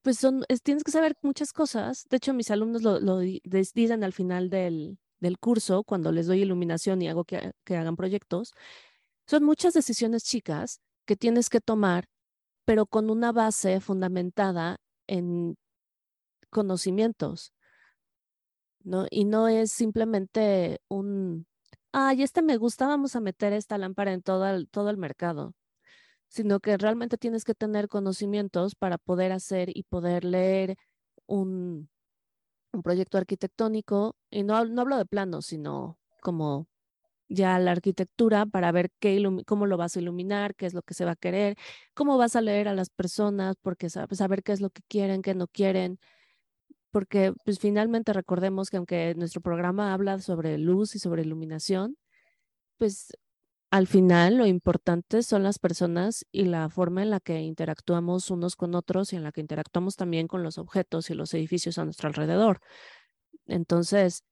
pues 0.03 0.19
son, 0.19 0.45
tienes 0.63 0.83
que 0.83 0.91
saber 0.91 1.15
muchas 1.21 1.53
cosas. 1.53 2.05
De 2.09 2.17
hecho, 2.17 2.33
mis 2.33 2.51
alumnos 2.51 2.83
lo, 2.83 2.99
lo 2.99 3.19
dicen 3.19 4.03
al 4.03 4.13
final 4.13 4.49
del, 4.49 4.99
del, 5.19 5.39
curso, 5.39 5.83
cuando 5.83 6.11
les 6.11 6.27
doy 6.27 6.41
iluminación 6.43 7.01
y 7.01 7.09
hago 7.09 7.25
que, 7.25 7.53
que 7.65 7.77
hagan 7.77 7.95
proyectos. 7.95 8.53
Son 9.27 9.43
muchas 9.43 9.73
decisiones 9.73 10.23
chicas 10.23 10.81
que 11.05 11.15
tienes 11.15 11.49
que 11.49 11.61
tomar, 11.61 12.05
pero 12.65 12.85
con 12.85 13.09
una 13.09 13.31
base 13.31 13.79
fundamentada 13.81 14.77
en 15.07 15.55
conocimientos 16.49 17.53
¿no? 18.83 19.07
Y 19.09 19.25
no 19.25 19.47
es 19.47 19.71
simplemente 19.71 20.81
un, 20.89 21.47
ay, 21.91 22.23
este 22.23 22.41
me 22.41 22.57
gusta, 22.57 22.87
vamos 22.87 23.15
a 23.15 23.21
meter 23.21 23.53
esta 23.53 23.77
lámpara 23.77 24.13
en 24.13 24.21
todo 24.21 24.47
el, 24.47 24.69
todo 24.69 24.89
el 24.89 24.97
mercado, 24.97 25.53
sino 26.33 26.59
que 26.59 26.77
realmente 26.77 27.17
tienes 27.17 27.43
que 27.45 27.53
tener 27.53 27.87
conocimientos 27.89 28.73
para 28.75 28.97
poder 28.97 29.31
hacer 29.31 29.69
y 29.75 29.83
poder 29.83 30.25
leer 30.25 30.77
un, 31.27 31.89
un 32.73 32.83
proyecto 32.83 33.19
arquitectónico, 33.19 34.15
y 34.31 34.43
no, 34.43 34.65
no 34.65 34.81
hablo 34.81 34.97
de 34.97 35.05
planos, 35.05 35.45
sino 35.45 35.99
como 36.21 36.67
ya 37.29 37.59
la 37.59 37.71
arquitectura 37.71 38.45
para 38.47 38.71
ver 38.71 38.89
qué 38.99 39.23
cómo 39.45 39.67
lo 39.67 39.77
vas 39.77 39.95
a 39.95 40.01
iluminar, 40.01 40.55
qué 40.55 40.65
es 40.65 40.73
lo 40.73 40.81
que 40.83 40.95
se 40.95 41.05
va 41.05 41.11
a 41.11 41.15
querer, 41.15 41.55
cómo 41.93 42.17
vas 42.17 42.35
a 42.35 42.41
leer 42.41 42.67
a 42.67 42.75
las 42.75 42.89
personas, 42.89 43.55
porque 43.61 43.89
saber 43.89 44.43
qué 44.43 44.53
es 44.53 44.61
lo 44.61 44.71
que 44.71 44.81
quieren, 44.87 45.21
qué 45.21 45.35
no 45.35 45.47
quieren, 45.47 45.99
porque 46.91 47.33
pues 47.45 47.59
finalmente 47.59 48.13
recordemos 48.13 48.69
que 48.69 48.77
aunque 48.77 49.15
nuestro 49.15 49.41
programa 49.41 49.93
habla 49.93 50.19
sobre 50.19 50.57
luz 50.57 50.95
y 50.95 50.99
sobre 50.99 51.23
iluminación, 51.23 51.97
pues 52.77 53.13
al 53.73 53.87
final 53.87 54.37
lo 54.37 54.45
importante 54.45 55.23
son 55.23 55.41
las 55.41 55.57
personas 55.57 56.27
y 56.31 56.45
la 56.45 56.69
forma 56.69 57.01
en 57.01 57.09
la 57.09 57.19
que 57.19 57.41
interactuamos 57.41 58.29
unos 58.29 58.55
con 58.55 58.75
otros 58.75 59.11
y 59.11 59.15
en 59.15 59.23
la 59.23 59.31
que 59.31 59.41
interactuamos 59.41 59.95
también 59.95 60.27
con 60.27 60.43
los 60.43 60.59
objetos 60.59 61.09
y 61.09 61.15
los 61.15 61.33
edificios 61.33 61.79
a 61.79 61.83
nuestro 61.83 62.07
alrededor. 62.07 62.59
Entonces, 63.47 64.25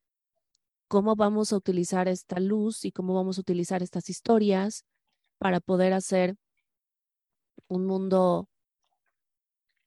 ¿cómo 0.88 1.15
vamos 1.15 1.54
a 1.54 1.56
utilizar 1.56 2.08
esta 2.08 2.39
luz 2.39 2.86
y 2.86 2.91
cómo 2.91 3.15
vamos 3.15 3.39
a 3.39 3.41
utilizar 3.41 3.82
estas 3.82 4.10
historias 4.12 4.86
para 5.39 5.60
poder 5.60 5.93
hacer 5.93 6.36
un 7.67 7.88
mundo 7.88 8.47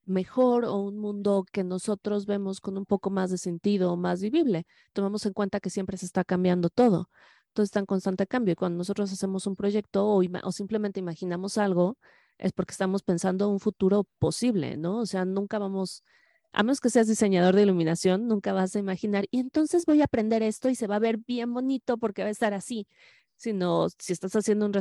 mejor 0.05 0.65
o 0.65 0.79
un 0.79 0.99
mundo 0.99 1.45
que 1.53 1.63
nosotros 1.63 2.27
vemos 2.27 2.61
con 2.61 2.77
un 2.77 2.87
poco 2.87 3.11
más 3.11 3.31
de 3.31 3.39
sentido, 3.39 3.97
más 3.97 4.21
vivible. 4.21 4.67
Tomamos 4.93 5.25
en 5.27 5.33
cuenta 5.33 5.61
que 5.61 5.71
siempre 5.71 5.97
se 5.97 6.07
está 6.07 6.25
cambiando 6.25 6.71
todo. 6.71 7.09
Todo 7.55 7.65
está 7.65 7.81
en 7.81 7.87
constante 7.87 8.27
cambio. 8.27 8.53
Y 8.53 8.57
cuando 8.57 8.79
nosotros 8.79 9.11
hacemos 9.13 9.47
un 9.47 9.57
proyecto 9.57 10.07
o, 10.07 10.23
o 10.43 10.53
simplemente 10.53 11.01
imaginamos 11.01 11.57
algo, 11.57 11.97
es 12.39 12.53
porque 12.53 12.73
estamos 12.73 13.03
pensando 13.03 13.49
un 13.49 13.61
futuro 13.61 14.05
posible, 14.19 14.77
¿no? 14.77 14.99
O 14.99 15.07
sea, 15.07 15.25
nunca 15.25 15.59
vamos, 15.59 16.05
a 16.53 16.63
menos 16.63 16.81
que 16.81 16.91
seas 16.91 17.07
diseñador 17.07 17.55
de 17.55 17.63
iluminación, 17.63 18.29
nunca 18.29 18.53
vas 18.53 18.77
a 18.77 18.79
imaginar, 18.79 19.27
y 19.31 19.41
entonces 19.41 19.87
voy 19.87 20.03
a 20.03 20.05
aprender 20.05 20.43
esto 20.43 20.69
y 20.69 20.75
se 20.75 20.87
va 20.87 20.97
a 20.97 20.99
ver 20.99 21.19
bien 21.19 21.55
bonito 21.55 21.97
porque 21.97 22.23
va 22.23 22.29
a 22.29 22.33
estar 22.33 22.53
así 22.53 22.87
sino 23.37 23.89
si 23.99 24.13
estás 24.13 24.35
haciendo 24.37 24.67
un, 24.67 24.73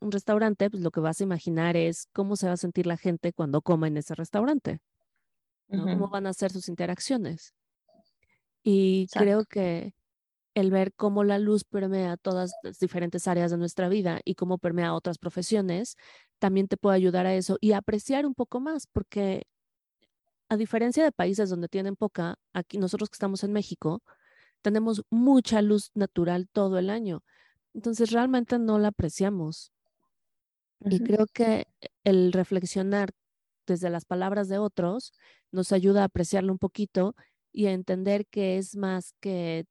un 0.00 0.12
restaurante, 0.12 0.70
pues 0.70 0.82
lo 0.82 0.90
que 0.90 1.00
vas 1.00 1.20
a 1.20 1.24
imaginar 1.24 1.76
es 1.76 2.08
cómo 2.12 2.36
se 2.36 2.46
va 2.46 2.54
a 2.54 2.56
sentir 2.56 2.86
la 2.86 2.96
gente 2.96 3.32
cuando 3.32 3.62
coma 3.62 3.88
en 3.88 3.96
ese 3.96 4.14
restaurante, 4.14 4.80
cómo 5.68 6.08
van 6.08 6.26
a 6.26 6.32
ser 6.32 6.50
sus 6.50 6.68
interacciones. 6.68 7.54
Y 8.62 9.06
creo 9.12 9.44
que 9.44 9.94
el 10.54 10.70
ver 10.70 10.92
cómo 10.94 11.24
la 11.24 11.38
luz 11.38 11.64
permea 11.64 12.16
todas 12.16 12.52
las 12.62 12.78
diferentes 12.78 13.28
áreas 13.28 13.50
de 13.50 13.56
nuestra 13.56 13.88
vida 13.88 14.20
y 14.24 14.34
cómo 14.34 14.58
permea 14.58 14.94
otras 14.94 15.18
profesiones, 15.18 15.96
también 16.38 16.68
te 16.68 16.76
puede 16.76 16.96
ayudar 16.96 17.26
a 17.26 17.34
eso 17.34 17.56
y 17.60 17.72
apreciar 17.72 18.26
un 18.26 18.34
poco 18.34 18.60
más, 18.60 18.86
porque 18.86 19.46
a 20.48 20.56
diferencia 20.56 21.04
de 21.04 21.12
países 21.12 21.48
donde 21.50 21.68
tienen 21.68 21.96
poca, 21.96 22.36
aquí 22.52 22.78
nosotros 22.78 23.08
que 23.08 23.14
estamos 23.14 23.44
en 23.44 23.52
México, 23.52 24.02
tenemos 24.62 25.04
mucha 25.10 25.62
luz 25.62 25.90
natural 25.94 26.48
todo 26.52 26.78
el 26.78 26.90
año. 26.90 27.22
Entonces 27.74 28.10
realmente 28.10 28.58
no 28.58 28.78
la 28.78 28.88
apreciamos. 28.88 29.72
Y 30.80 31.00
creo 31.00 31.26
que 31.32 31.66
el 32.04 32.32
reflexionar 32.32 33.10
desde 33.66 33.90
las 33.90 34.04
palabras 34.04 34.48
de 34.48 34.58
otros 34.58 35.12
nos 35.52 35.72
ayuda 35.72 36.02
a 36.02 36.04
apreciarlo 36.06 36.52
un 36.52 36.58
poquito 36.58 37.14
y 37.52 37.66
a 37.66 37.72
entender 37.72 38.26
que 38.26 38.58
es 38.58 38.76
más 38.76 39.12
que 39.20 39.66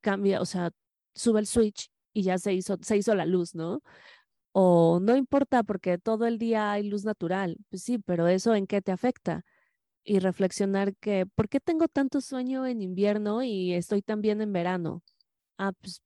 cambia, 0.00 0.40
o 0.40 0.46
sea, 0.46 0.70
sube 1.14 1.40
el 1.40 1.46
switch 1.46 1.90
y 2.12 2.22
ya 2.22 2.38
se 2.38 2.52
hizo, 2.54 2.78
se 2.82 2.96
hizo 2.96 3.14
la 3.14 3.26
luz, 3.26 3.54
¿no? 3.54 3.82
O 4.52 5.00
no 5.00 5.16
importa 5.16 5.62
porque 5.62 5.98
todo 5.98 6.26
el 6.26 6.38
día 6.38 6.72
hay 6.72 6.88
luz 6.88 7.04
natural. 7.04 7.56
Pues 7.70 7.82
sí, 7.84 7.98
pero 7.98 8.28
eso 8.28 8.54
en 8.54 8.66
qué 8.66 8.82
te 8.82 8.92
afecta. 8.92 9.44
Y 10.04 10.18
reflexionar 10.20 10.96
que, 10.96 11.26
¿por 11.26 11.48
qué 11.48 11.60
tengo 11.60 11.88
tanto 11.88 12.20
sueño 12.20 12.66
en 12.66 12.82
invierno 12.82 13.42
y 13.42 13.74
estoy 13.74 14.02
también 14.02 14.40
en 14.42 14.52
verano? 14.52 15.02
Ah, 15.58 15.72
pues 15.80 16.02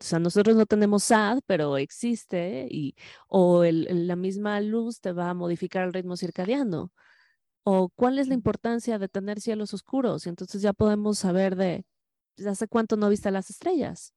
o 0.00 0.04
sea, 0.04 0.18
nosotros 0.18 0.56
no 0.56 0.66
tenemos 0.66 1.04
SAD, 1.04 1.40
pero 1.46 1.78
existe 1.78 2.66
y 2.70 2.94
o 3.28 3.64
el, 3.64 4.06
la 4.06 4.16
misma 4.16 4.60
luz 4.60 5.00
te 5.00 5.12
va 5.12 5.30
a 5.30 5.34
modificar 5.34 5.84
el 5.86 5.94
ritmo 5.94 6.16
circadiano. 6.16 6.92
O 7.64 7.90
cuál 7.90 8.18
es 8.18 8.28
la 8.28 8.34
importancia 8.34 8.98
de 8.98 9.08
tener 9.08 9.40
cielos 9.40 9.74
oscuros. 9.74 10.26
Y 10.26 10.30
entonces 10.30 10.62
ya 10.62 10.72
podemos 10.72 11.18
saber 11.18 11.56
de 11.56 11.84
hace 12.44 12.68
cuánto 12.68 12.96
no 12.96 13.08
viste 13.08 13.30
las 13.30 13.50
estrellas, 13.50 14.14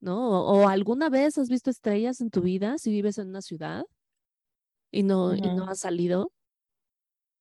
¿no? 0.00 0.44
O, 0.44 0.68
alguna 0.68 1.08
vez 1.08 1.38
has 1.38 1.48
visto 1.48 1.70
estrellas 1.70 2.20
en 2.20 2.30
tu 2.30 2.42
vida 2.42 2.78
si 2.78 2.90
vives 2.90 3.18
en 3.18 3.28
una 3.28 3.42
ciudad 3.42 3.84
y 4.90 5.02
no, 5.02 5.34
y 5.34 5.40
no 5.40 5.68
has 5.68 5.80
salido. 5.80 6.32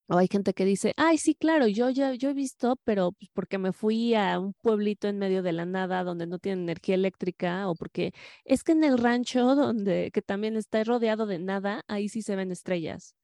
O 0.08 0.18
hay 0.18 0.28
gente 0.28 0.54
que 0.54 0.66
dice, 0.66 0.94
ay, 0.98 1.18
sí, 1.18 1.34
claro, 1.34 1.68
yo 1.68 1.90
ya 1.90 2.14
yo 2.14 2.30
he 2.30 2.34
visto, 2.34 2.76
pero 2.84 3.12
pues, 3.14 3.30
porque 3.34 3.58
me 3.58 3.72
fui 3.74 4.14
a 4.14 4.40
un 4.40 4.54
pueblito 4.62 5.08
en 5.08 5.18
medio 5.18 5.42
de 5.42 5.52
la 5.52 5.66
nada 5.66 6.04
donde 6.04 6.28
no 6.28 6.38
tiene 6.38 6.62
energía 6.62 6.94
eléctrica, 6.96 7.68
o 7.70 7.76
porque 7.76 8.14
es 8.44 8.64
que 8.64 8.74
en 8.74 8.84
el 8.84 9.00
rancho 9.00 9.56
donde 9.56 10.12
que 10.14 10.22
también 10.22 10.58
está 10.58 10.84
rodeado 10.84 11.26
de 11.26 11.40
nada, 11.40 11.84
ahí 11.88 12.08
sí 12.10 12.22
se 12.22 12.36
ven 12.36 12.52
estrellas. 12.52 13.16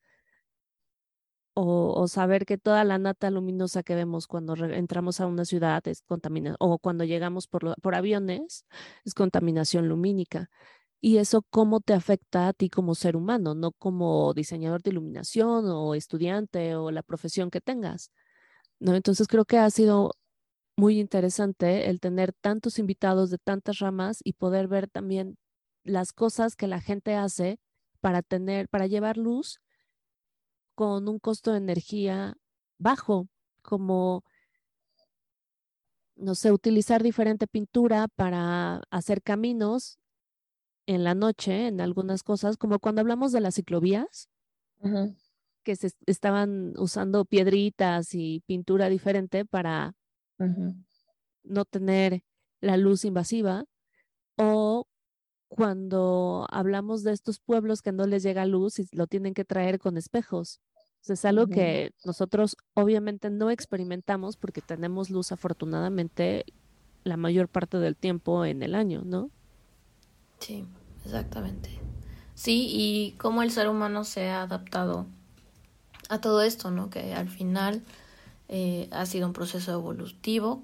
O, 1.54 2.08
saber 2.08 2.46
que 2.46 2.58
toda 2.58 2.84
la 2.86 2.98
nata 2.98 3.30
luminosa 3.30 3.84
que 3.84 3.94
vemos 3.94 4.26
cuando 4.26 4.56
entramos 4.56 5.20
a 5.20 5.28
una 5.28 5.44
ciudad 5.44 5.86
es 5.88 6.02
contaminación, 6.02 6.56
o 6.60 6.80
cuando 6.80 7.04
llegamos 7.04 7.48
por, 7.48 7.76
por 7.82 7.94
aviones, 7.94 8.66
es 9.04 9.14
contaminación 9.14 9.90
lumínica 9.90 10.50
y 11.02 11.18
eso 11.18 11.42
cómo 11.50 11.82
te 11.82 11.94
afecta 11.94 12.48
a 12.48 12.54
ti 12.54 12.70
como 12.70 12.96
ser 12.96 13.16
humano, 13.18 13.56
no 13.56 13.72
como 13.74 14.34
diseñador 14.34 14.84
de 14.84 14.92
iluminación 14.92 15.66
o 15.68 15.96
estudiante 15.96 16.76
o 16.76 16.92
la 16.92 17.04
profesión 17.04 17.50
que 17.52 17.60
tengas. 17.62 18.12
¿no? 18.80 18.96
Entonces 18.96 19.28
creo 19.28 19.46
que 19.46 19.58
ha 19.58 19.70
sido 19.72 20.14
muy 20.78 21.00
interesante 21.00 21.90
el 21.90 22.00
tener 22.00 22.34
tantos 22.34 22.80
invitados 22.80 23.32
de 23.32 23.40
tantas 23.40 23.80
ramas 23.80 24.20
y 24.24 24.34
poder 24.34 24.68
ver 24.68 24.90
también 24.90 25.38
las 25.84 26.14
cosas 26.14 26.56
que 26.56 26.68
la 26.68 26.82
gente 26.82 27.16
hace 27.16 27.60
para 28.02 28.22
tener, 28.22 28.70
para 28.70 28.88
llevar 28.88 29.18
luz 29.18 29.60
con 30.82 31.08
un 31.08 31.20
costo 31.20 31.52
de 31.52 31.60
energía 31.60 32.38
bajo, 32.80 33.28
como, 33.62 34.24
no 36.16 36.34
sé, 36.34 36.52
utilizar 36.52 37.04
diferente 37.04 37.46
pintura 37.46 38.08
para 38.08 38.82
hacer 38.90 39.22
caminos 39.22 40.00
en 40.88 41.04
la 41.04 41.14
noche, 41.14 41.68
en 41.68 41.82
algunas 41.82 42.24
cosas, 42.24 42.58
como 42.58 42.80
cuando 42.80 43.02
hablamos 43.02 43.32
de 43.32 43.42
las 43.42 43.54
ciclovías, 43.54 44.28
que 45.64 45.76
se 45.76 45.92
estaban 46.08 46.74
usando 46.80 47.26
piedritas 47.26 48.16
y 48.16 48.42
pintura 48.48 48.90
diferente 48.90 49.46
para 49.46 49.94
no 51.44 51.66
tener 51.66 52.24
la 52.60 52.76
luz 52.78 53.06
invasiva, 53.06 53.66
o 54.36 54.88
cuando 55.48 56.48
hablamos 56.50 57.04
de 57.04 57.12
estos 57.14 57.40
pueblos 57.40 57.84
que 57.84 57.92
no 57.92 58.08
les 58.08 58.24
llega 58.24 58.48
luz 58.48 58.80
y 58.80 58.88
lo 58.94 59.06
tienen 59.06 59.36
que 59.36 59.46
traer 59.46 59.78
con 59.78 59.96
espejos. 59.96 60.60
Es 61.08 61.26
algo 61.26 61.48
que 61.48 61.94
nosotros 62.06 62.58
obviamente 62.74 63.30
no 63.30 63.50
experimentamos 63.50 64.38
porque 64.38 64.62
tenemos 64.62 65.10
luz 65.10 65.32
afortunadamente 65.32 66.46
la 67.04 67.18
mayor 67.18 67.48
parte 67.48 67.78
del 67.78 67.96
tiempo 67.96 68.46
en 68.46 68.62
el 68.62 68.76
año, 68.76 69.02
¿no? 69.04 69.32
Sí, 70.40 70.66
exactamente. 71.06 71.80
Sí, 72.36 72.68
y 72.72 73.12
cómo 73.18 73.44
el 73.44 73.52
ser 73.52 73.68
humano 73.68 74.04
se 74.04 74.30
ha 74.30 74.44
adaptado 74.44 75.06
a 76.10 76.22
todo 76.22 76.42
esto, 76.42 76.72
¿no? 76.72 76.90
Que 76.90 77.14
al 77.14 77.30
final 77.30 77.84
eh, 78.50 78.88
ha 78.92 79.06
sido 79.06 79.28
un 79.28 79.34
proceso 79.34 79.72
evolutivo. 79.72 80.64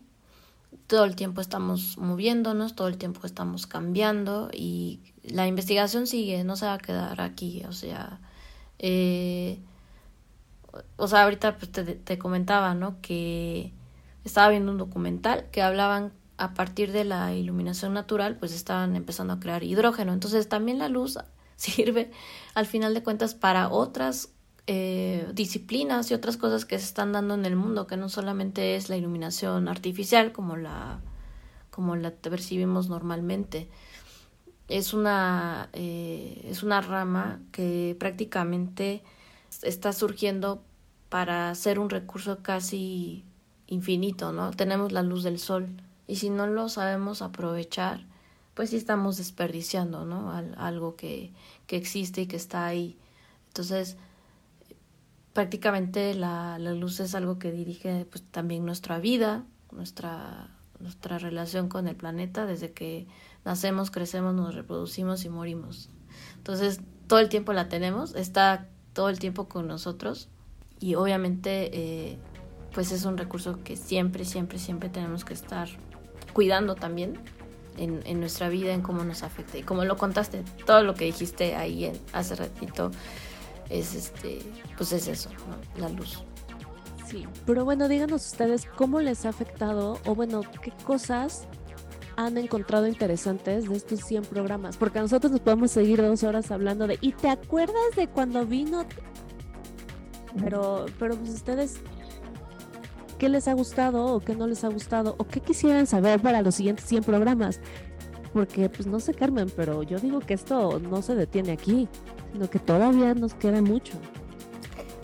Todo 0.87 1.05
el 1.05 1.15
tiempo 1.15 1.41
estamos 1.41 1.97
moviéndonos, 1.97 2.75
todo 2.75 2.87
el 2.87 2.97
tiempo 2.97 3.25
estamos 3.25 3.67
cambiando 3.67 4.49
y 4.53 4.99
la 5.23 5.47
investigación 5.47 6.07
sigue, 6.07 6.43
no 6.43 6.55
se 6.55 6.65
va 6.65 6.73
a 6.73 6.77
quedar 6.79 7.21
aquí, 7.21 7.63
o 7.67 7.71
sea, 7.71 8.19
eh, 8.79 9.59
o 10.97 11.07
sea, 11.07 11.23
ahorita 11.23 11.57
pues, 11.57 11.71
te, 11.71 11.83
te 11.83 12.17
comentaba, 12.17 12.73
¿no? 12.75 13.01
Que 13.01 13.73
estaba 14.23 14.49
viendo 14.49 14.71
un 14.71 14.77
documental 14.77 15.45
que 15.51 15.61
hablaban 15.61 16.11
a 16.37 16.53
partir 16.53 16.91
de 16.91 17.03
la 17.03 17.33
iluminación 17.33 17.93
natural, 17.93 18.37
pues 18.37 18.53
estaban 18.53 18.95
empezando 18.95 19.33
a 19.33 19.39
crear 19.39 19.63
hidrógeno. 19.63 20.13
Entonces 20.13 20.47
también 20.47 20.77
la 20.77 20.89
luz 20.89 21.17
sirve 21.55 22.11
al 22.53 22.65
final 22.65 22.93
de 22.93 23.03
cuentas 23.03 23.33
para 23.33 23.69
otras 23.69 24.29
eh, 24.67 25.27
disciplinas 25.33 26.11
y 26.11 26.13
otras 26.13 26.37
cosas 26.37 26.65
que 26.65 26.77
se 26.77 26.85
están 26.85 27.11
dando 27.11 27.33
en 27.33 27.45
el 27.45 27.55
mundo, 27.55 27.87
que 27.87 27.97
no 27.97 28.09
solamente 28.09 28.75
es 28.75 28.89
la 28.89 28.97
iluminación 28.97 29.67
artificial 29.67 30.31
como 30.31 30.57
la, 30.57 30.99
como 31.71 31.95
la 31.95 32.11
percibimos 32.11 32.89
normalmente. 32.89 33.69
Es 34.67 34.93
una, 34.93 35.69
eh, 35.73 36.45
es 36.49 36.61
una 36.61 36.81
rama 36.81 37.39
que 37.53 37.95
prácticamente 37.97 39.03
está 39.63 39.93
surgiendo 39.93 40.63
para 41.09 41.53
ser 41.55 41.79
un 41.79 41.89
recurso 41.89 42.39
casi 42.41 43.23
infinito, 43.67 44.31
¿no? 44.31 44.51
Tenemos 44.51 44.91
la 44.91 45.03
luz 45.03 45.23
del 45.23 45.39
sol 45.39 45.67
y 46.07 46.17
si 46.17 46.29
no 46.29 46.47
lo 46.47 46.69
sabemos 46.69 47.21
aprovechar, 47.21 48.05
pues 48.53 48.71
sí 48.71 48.77
estamos 48.77 49.17
desperdiciando, 49.17 50.05
¿no? 50.05 50.31
algo 50.57 50.95
que, 50.95 51.31
que 51.67 51.77
existe 51.77 52.21
y 52.21 52.27
que 52.27 52.37
está 52.37 52.65
ahí. 52.65 52.97
Entonces, 53.49 53.97
prácticamente 55.33 56.15
la, 56.15 56.57
la 56.57 56.73
luz 56.73 56.99
es 56.99 57.13
algo 57.13 57.37
que 57.37 57.51
dirige 57.51 58.07
pues, 58.09 58.23
también 58.31 58.65
nuestra 58.65 58.99
vida, 58.99 59.43
nuestra, 59.71 60.49
nuestra 60.79 61.19
relación 61.19 61.69
con 61.69 61.87
el 61.87 61.95
planeta, 61.95 62.45
desde 62.45 62.71
que 62.71 63.05
nacemos, 63.45 63.91
crecemos, 63.91 64.33
nos 64.33 64.55
reproducimos 64.55 65.23
y 65.25 65.29
morimos. 65.29 65.89
Entonces, 66.37 66.79
todo 67.07 67.19
el 67.19 67.29
tiempo 67.29 67.53
la 67.53 67.69
tenemos, 67.69 68.15
está 68.15 68.67
todo 68.97 69.09
el 69.09 69.19
tiempo 69.19 69.47
con 69.47 69.67
nosotros 69.67 70.27
y 70.79 70.95
obviamente 70.95 71.69
eh, 71.71 72.17
pues 72.73 72.91
es 72.91 73.05
un 73.05 73.15
recurso 73.15 73.59
que 73.63 73.75
siempre, 73.75 74.25
siempre, 74.25 74.57
siempre 74.57 74.89
tenemos 74.89 75.23
que 75.23 75.35
estar 75.35 75.69
cuidando 76.33 76.73
también 76.73 77.19
en, 77.77 78.01
en, 78.05 78.19
nuestra 78.19 78.49
vida, 78.49 78.73
en 78.73 78.81
cómo 78.81 79.03
nos 79.03 79.21
afecta. 79.21 79.59
Y 79.59 79.61
como 79.61 79.85
lo 79.85 79.97
contaste, 79.97 80.43
todo 80.65 80.81
lo 80.81 80.95
que 80.95 81.05
dijiste 81.05 81.55
ahí 81.55 81.85
en, 81.85 81.99
hace 82.11 82.33
ratito 82.37 82.89
es 83.69 83.93
este, 83.93 84.39
pues 84.77 84.91
es 84.93 85.07
eso, 85.07 85.29
la 85.77 85.89
luz. 85.89 86.23
Sí, 87.07 87.27
pero 87.45 87.65
bueno, 87.65 87.87
díganos 87.87 88.25
ustedes 88.25 88.65
cómo 88.65 88.99
les 88.99 89.27
ha 89.27 89.29
afectado 89.29 89.99
o 90.07 90.15
bueno, 90.15 90.41
qué 90.63 90.71
cosas 90.83 91.47
han 92.17 92.37
encontrado 92.37 92.87
interesantes 92.87 93.69
de 93.69 93.75
estos 93.75 94.01
100 94.01 94.23
programas, 94.23 94.75
porque 94.75 94.99
nosotros 94.99 95.31
nos 95.31 95.39
podemos 95.39 95.71
seguir 95.71 96.01
dos 96.01 96.23
horas 96.23 96.51
hablando 96.51 96.87
de, 96.87 96.97
¿y 96.99 97.13
te 97.13 97.29
acuerdas 97.29 97.95
de 97.95 98.07
cuando 98.07 98.45
vino? 98.45 98.85
Pero, 100.39 100.87
pero 100.99 101.15
pues 101.15 101.29
ustedes 101.29 101.79
qué 103.17 103.29
les 103.29 103.47
ha 103.47 103.53
gustado 103.53 104.05
o 104.05 104.19
qué 104.19 104.35
no 104.35 104.47
les 104.47 104.63
ha 104.63 104.69
gustado 104.69 105.15
o 105.17 105.25
qué 105.25 105.39
quisieran 105.39 105.87
saber 105.87 106.19
para 106.19 106.41
los 106.41 106.55
siguientes 106.55 106.85
100 106.85 107.03
programas. 107.03 107.59
Porque, 108.33 108.69
pues 108.69 108.87
no 108.87 108.99
sé, 108.99 109.13
Carmen, 109.13 109.51
pero 109.55 109.83
yo 109.83 109.99
digo 109.99 110.19
que 110.19 110.33
esto 110.33 110.79
no 110.79 111.01
se 111.01 111.15
detiene 111.15 111.51
aquí, 111.51 111.87
sino 112.33 112.49
que 112.49 112.59
todavía 112.59 113.13
nos 113.13 113.35
queda 113.35 113.61
mucho. 113.61 113.93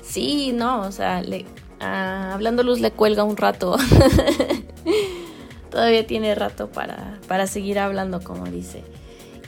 Sí, 0.02 0.52
no, 0.54 0.82
o 0.82 0.92
sea, 0.92 1.22
le, 1.22 1.46
hablando 1.80 2.64
luz 2.64 2.80
le 2.80 2.92
cuelga 2.92 3.24
un 3.24 3.38
rato. 3.38 3.78
todavía 5.74 6.06
tiene 6.06 6.36
rato 6.36 6.70
para, 6.70 7.20
para 7.28 7.48
seguir 7.48 7.80
hablando, 7.80 8.22
como 8.24 8.46
dice. 8.46 8.84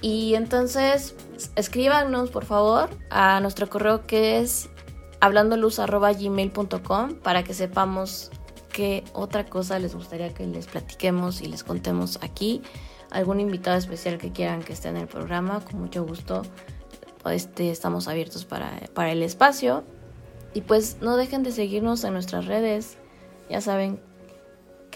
Y 0.02 0.34
entonces, 0.34 1.16
escríbanos, 1.56 2.32
por 2.32 2.46
favor, 2.46 2.90
a 3.12 3.40
nuestro 3.42 3.70
correo 3.70 4.08
que 4.08 4.40
es 4.40 4.68
hablandoluz.gmail.com 5.20 7.14
para 7.22 7.44
que 7.44 7.54
sepamos 7.54 8.32
qué 8.72 9.04
otra 9.14 9.46
cosa 9.46 9.78
les 9.78 9.94
gustaría 9.94 10.34
que 10.34 10.48
les 10.48 10.66
platiquemos 10.66 11.42
y 11.42 11.46
les 11.46 11.64
contemos 11.64 12.18
aquí. 12.24 12.64
Algún 13.12 13.40
invitado 13.40 13.78
especial 13.78 14.18
que 14.18 14.32
quieran 14.32 14.64
que 14.64 14.74
esté 14.74 14.90
en 14.90 14.98
el 14.98 15.06
programa, 15.08 15.60
con 15.60 15.80
mucho 15.80 16.04
gusto. 16.04 16.42
Este, 17.30 17.70
estamos 17.70 18.08
abiertos 18.08 18.46
para, 18.46 18.72
para 18.96 19.12
el 19.12 19.22
espacio. 19.22 19.84
Y 20.56 20.62
pues 20.62 20.98
no 21.02 21.18
dejen 21.18 21.44
de 21.44 21.52
seguirnos 21.52 22.04
en 22.04 22.14
nuestras 22.14 22.48
redes. 22.48 22.98
Ya 23.48 23.62
saben 23.62 24.00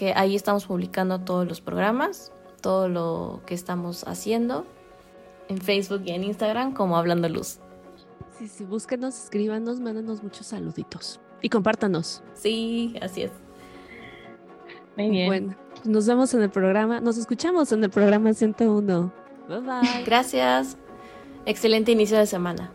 que 0.00 0.14
ahí 0.16 0.34
estamos 0.34 0.64
publicando 0.64 1.20
todos 1.20 1.46
los 1.46 1.60
programas, 1.60 2.32
todo 2.62 2.88
lo 2.88 3.42
que 3.44 3.52
estamos 3.52 4.04
haciendo 4.04 4.64
en 5.48 5.58
Facebook 5.58 6.00
y 6.06 6.12
en 6.12 6.24
Instagram 6.24 6.72
como 6.72 6.96
Hablando 6.96 7.28
Luz. 7.28 7.58
Sí, 8.38 8.48
sí, 8.48 8.64
búsquenos, 8.64 9.24
escríbanos, 9.24 9.78
mándenos 9.78 10.22
muchos 10.22 10.46
saluditos 10.46 11.20
y 11.42 11.50
compártanos. 11.50 12.22
Sí, 12.32 12.94
así 13.02 13.24
es. 13.24 13.30
Muy 14.96 15.10
bien. 15.10 15.26
Bueno, 15.26 15.54
nos 15.84 16.06
vemos 16.06 16.32
en 16.32 16.40
el 16.44 16.50
programa, 16.50 17.02
nos 17.02 17.18
escuchamos 17.18 17.70
en 17.72 17.84
el 17.84 17.90
programa 17.90 18.32
101. 18.32 19.12
Bye 19.48 19.60
bye. 19.60 20.04
Gracias. 20.06 20.78
Excelente 21.44 21.92
inicio 21.92 22.16
de 22.16 22.24
semana. 22.24 22.72